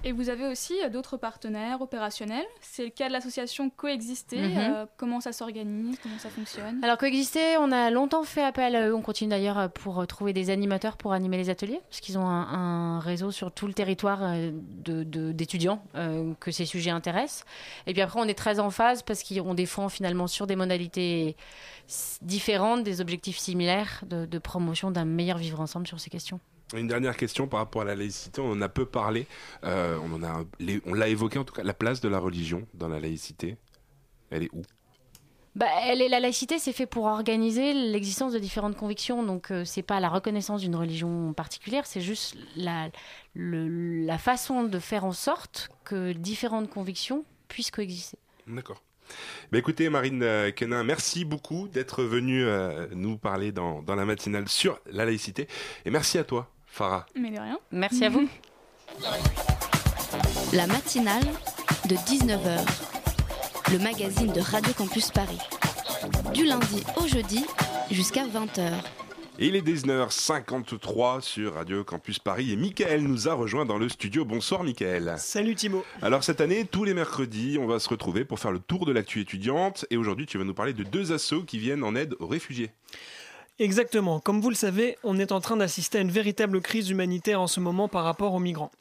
[0.04, 2.44] Et vous avez aussi euh, d'autres partenaires opérationnels.
[2.60, 4.40] C'est le cas de l'association Coexister.
[4.40, 4.58] Mhm.
[4.58, 5.96] Euh, comment ça s'organise?
[6.02, 6.82] Comment ça fonctionne?
[6.82, 10.32] Alors coexister, on a longtemps fait appel à eux, on continue d'ailleurs euh, pour trouver
[10.32, 13.74] des animateurs pour animer les ateliers, parce qu'ils ont un, un réseau sur tout le
[13.74, 17.44] territoire de- de- d'étudiants euh, que ces sujets intéressent.
[17.86, 21.36] Et puis après, on est très en phase parce qu'on défend finalement sur des modalités
[22.22, 26.40] différentes, des objectifs similaires de, de promotion d'un meilleur vivre ensemble sur ces questions.
[26.74, 29.26] Une dernière question par rapport à la laïcité, on en a peu parlé,
[29.64, 32.18] euh, on en a, les- on l'a évoqué en tout cas, la place de la
[32.18, 33.56] religion dans la laïcité,
[34.30, 34.62] elle est où?
[35.54, 39.22] Bah, elle est, la laïcité, c'est fait pour organiser l'existence de différentes convictions.
[39.22, 42.88] Donc, euh, c'est pas la reconnaissance d'une religion particulière, c'est juste la,
[43.34, 48.16] le- la façon de faire en sorte que différentes convictions puissent coexister.
[48.46, 48.80] D'accord.
[49.50, 54.06] Bah écoutez, Marine euh, Quenin, merci beaucoup d'être venue euh, nous parler dans, dans la
[54.06, 55.48] matinale sur la laïcité.
[55.84, 57.04] Et merci à toi, Farah.
[57.14, 57.58] Mais de rien.
[57.70, 58.26] Merci à vous.
[60.54, 61.22] La matinale
[61.86, 62.60] de 19h.
[63.70, 65.38] Le magazine de Radio Campus Paris.
[66.32, 67.44] Du lundi au jeudi
[67.90, 68.72] jusqu'à 20h.
[69.38, 73.90] Et il est 19h53 sur Radio Campus Paris et Michael nous a rejoint dans le
[73.90, 74.24] studio.
[74.24, 75.14] Bonsoir Michael.
[75.18, 75.84] Salut Thibaut.
[76.00, 78.92] Alors cette année, tous les mercredis, on va se retrouver pour faire le tour de
[78.92, 79.84] l'actu étudiante.
[79.90, 82.70] Et aujourd'hui, tu vas nous parler de deux assos qui viennent en aide aux réfugiés.
[83.58, 84.20] Exactement.
[84.20, 87.46] Comme vous le savez, on est en train d'assister à une véritable crise humanitaire en
[87.46, 88.72] ce moment par rapport aux migrants.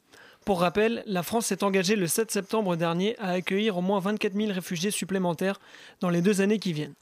[0.44, 4.34] Pour rappel, la France s'est engagée le 7 septembre dernier à accueillir au moins 24
[4.34, 5.60] 000 réfugiés supplémentaires
[6.00, 6.94] dans les deux années qui viennent.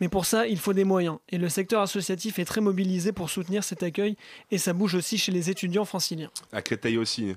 [0.00, 3.30] Mais pour ça, il faut des moyens, et le secteur associatif est très mobilisé pour
[3.30, 4.16] soutenir cet accueil,
[4.50, 6.30] et ça bouge aussi chez les étudiants franciliens.
[6.52, 7.34] À Créteil aussi.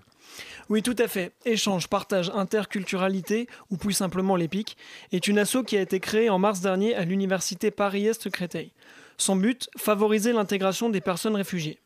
[0.67, 1.31] Oui, tout à fait.
[1.45, 4.75] Échange, partage, interculturalité, ou plus simplement l'EPIC,
[5.13, 8.71] est une asso qui a été créée en mars dernier à l'université Paris-Est Créteil.
[9.19, 11.77] Son but, favoriser l'intégration des personnes réfugiées.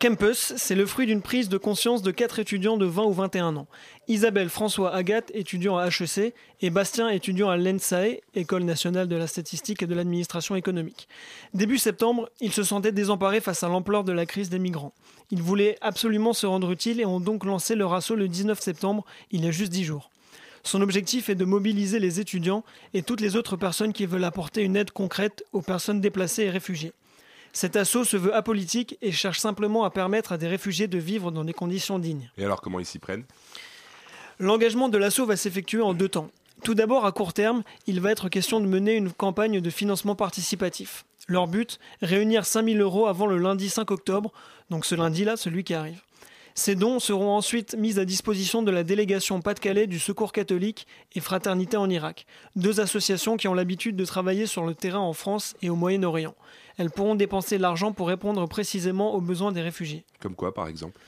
[0.00, 3.56] Campus, c'est le fruit d'une prise de conscience de quatre étudiants de 20 ou 21
[3.56, 3.66] ans.
[4.08, 6.32] Isabelle, François, Agathe, étudiants à HEC,
[6.62, 11.06] et Bastien, étudiant à l'ENSAE, École nationale de la statistique et de l'administration économique.
[11.52, 14.94] Début septembre, ils se sentaient désemparés face à l'ampleur de la crise des migrants.
[15.30, 19.04] Ils voulaient absolument se rendre utiles et ont donc lancé leur assaut le 19 septembre,
[19.30, 20.11] il y a juste 10 jours.
[20.62, 24.62] Son objectif est de mobiliser les étudiants et toutes les autres personnes qui veulent apporter
[24.62, 26.92] une aide concrète aux personnes déplacées et réfugiées.
[27.52, 31.30] Cet assaut se veut apolitique et cherche simplement à permettre à des réfugiés de vivre
[31.30, 32.30] dans des conditions dignes.
[32.38, 33.24] Et alors comment ils s'y prennent?
[34.38, 36.30] L'engagement de l'assaut va s'effectuer en deux temps.
[36.64, 40.14] Tout d'abord, à court terme, il va être question de mener une campagne de financement
[40.14, 41.04] participatif.
[41.28, 44.32] Leur but, réunir 5000 euros avant le lundi 5 octobre,
[44.70, 46.00] donc ce lundi-là, celui qui arrive.
[46.54, 51.20] Ces dons seront ensuite mis à disposition de la délégation Pas-de-Calais du Secours catholique et
[51.20, 52.26] Fraternité en Irak,
[52.56, 56.34] deux associations qui ont l'habitude de travailler sur le terrain en France et au Moyen-Orient.
[56.76, 60.04] Elles pourront dépenser l'argent pour répondre précisément aux besoins des réfugiés.
[60.20, 61.00] Comme quoi par exemple?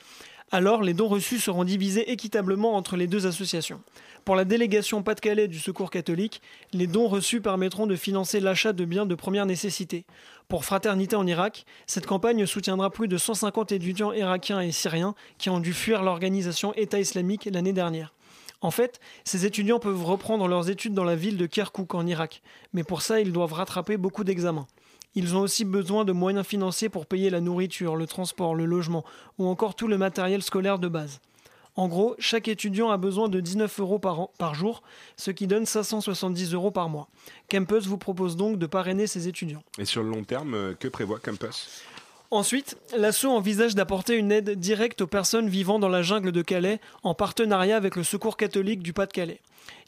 [0.51, 3.81] Alors, les dons reçus seront divisés équitablement entre les deux associations.
[4.25, 6.41] Pour la délégation Pas-de-Calais du Secours catholique,
[6.73, 10.03] les dons reçus permettront de financer l'achat de biens de première nécessité.
[10.47, 15.51] Pour Fraternité en Irak, cette campagne soutiendra plus de 150 étudiants irakiens et syriens qui
[15.51, 18.15] ont dû fuir l'organisation État islamique l'année dernière.
[18.61, 22.41] En fait, ces étudiants peuvent reprendre leurs études dans la ville de Kirkuk en Irak,
[22.73, 24.65] mais pour ça, ils doivent rattraper beaucoup d'examens.
[25.13, 29.05] Ils ont aussi besoin de moyens financiers pour payer la nourriture, le transport, le logement
[29.37, 31.21] ou encore tout le matériel scolaire de base.
[31.77, 34.81] En gros, chaque étudiant a besoin de 19 euros par, an- par jour,
[35.17, 37.09] ce qui donne 570 euros par mois.
[37.49, 39.63] Campus vous propose donc de parrainer ces étudiants.
[39.77, 41.81] Et sur le long terme, euh, que prévoit Campus?
[42.31, 46.79] Ensuite, l'assaut envisage d'apporter une aide directe aux personnes vivant dans la jungle de Calais
[47.03, 49.41] en partenariat avec le Secours catholique du Pas-de-Calais.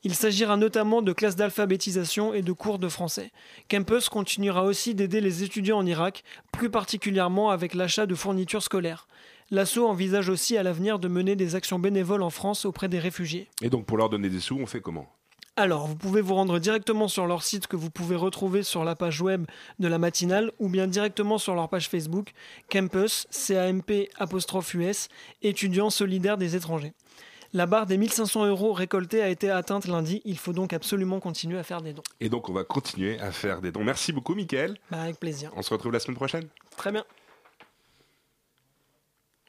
[0.03, 3.31] Il s'agira notamment de classes d'alphabétisation et de cours de français.
[3.69, 9.07] Campus continuera aussi d'aider les étudiants en Irak, plus particulièrement avec l'achat de fournitures scolaires.
[9.49, 13.47] L'assaut envisage aussi à l'avenir de mener des actions bénévoles en France auprès des réfugiés.
[13.61, 15.07] Et donc pour leur donner des sous, on fait comment?
[15.59, 18.95] Alors, vous pouvez vous rendre directement sur leur site que vous pouvez retrouver sur la
[18.95, 19.47] page web
[19.79, 22.33] de la matinale ou bien directement sur leur page Facebook
[22.69, 25.07] Campus, C-A-M-P apostrophe US,
[25.41, 26.93] étudiants solidaires des étrangers.
[27.53, 30.21] La barre des 1500 euros récoltés a été atteinte lundi.
[30.25, 32.03] Il faut donc absolument continuer à faire des dons.
[32.19, 33.83] Et donc, on va continuer à faire des dons.
[33.83, 34.77] Merci beaucoup, Mickaël.
[34.91, 35.51] Bah, avec plaisir.
[35.55, 36.47] On se retrouve la semaine prochaine.
[36.75, 37.03] Très bien.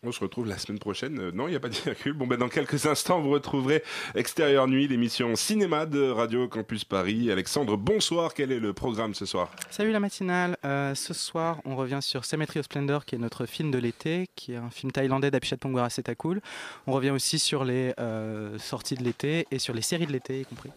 [0.04, 1.18] On se retrouve la semaine prochaine.
[1.18, 2.12] Euh, non, il n'y a pas de circule.
[2.12, 3.82] Bon, ben, dans quelques instants, vous retrouverez
[4.14, 7.32] Extérieur Nuit, l'émission cinéma de Radio Campus Paris.
[7.32, 8.32] Alexandre, bonsoir.
[8.32, 9.50] Quel est le programme ce soir?
[9.70, 10.56] Salut la matinale.
[10.64, 14.28] Euh, ce soir, on revient sur Cemetery of Splendor, qui est notre film de l'été,
[14.36, 16.40] qui est un film thaïlandais d'Apichat Pongwara Setakul.
[16.86, 20.42] On revient aussi sur les euh, sorties de l'été et sur les séries de l'été,
[20.42, 20.70] y compris.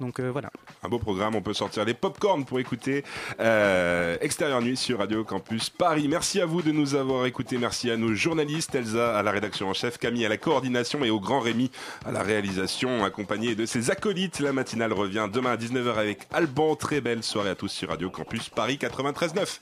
[0.00, 0.50] Donc euh, voilà.
[0.82, 3.04] Un beau programme, on peut sortir les popcorn pour écouter
[3.40, 6.08] euh, Extérieur Nuit sur Radio Campus Paris.
[6.08, 9.68] Merci à vous de nous avoir écoutés, merci à nos journalistes, Elsa à la rédaction
[9.68, 11.70] en chef, Camille à la coordination et au grand Rémi
[12.04, 14.40] à la réalisation, accompagné de ses acolytes.
[14.40, 16.74] La matinale revient demain à 19h avec Alban.
[16.76, 19.60] Très belle soirée à tous sur Radio Campus Paris 93.9.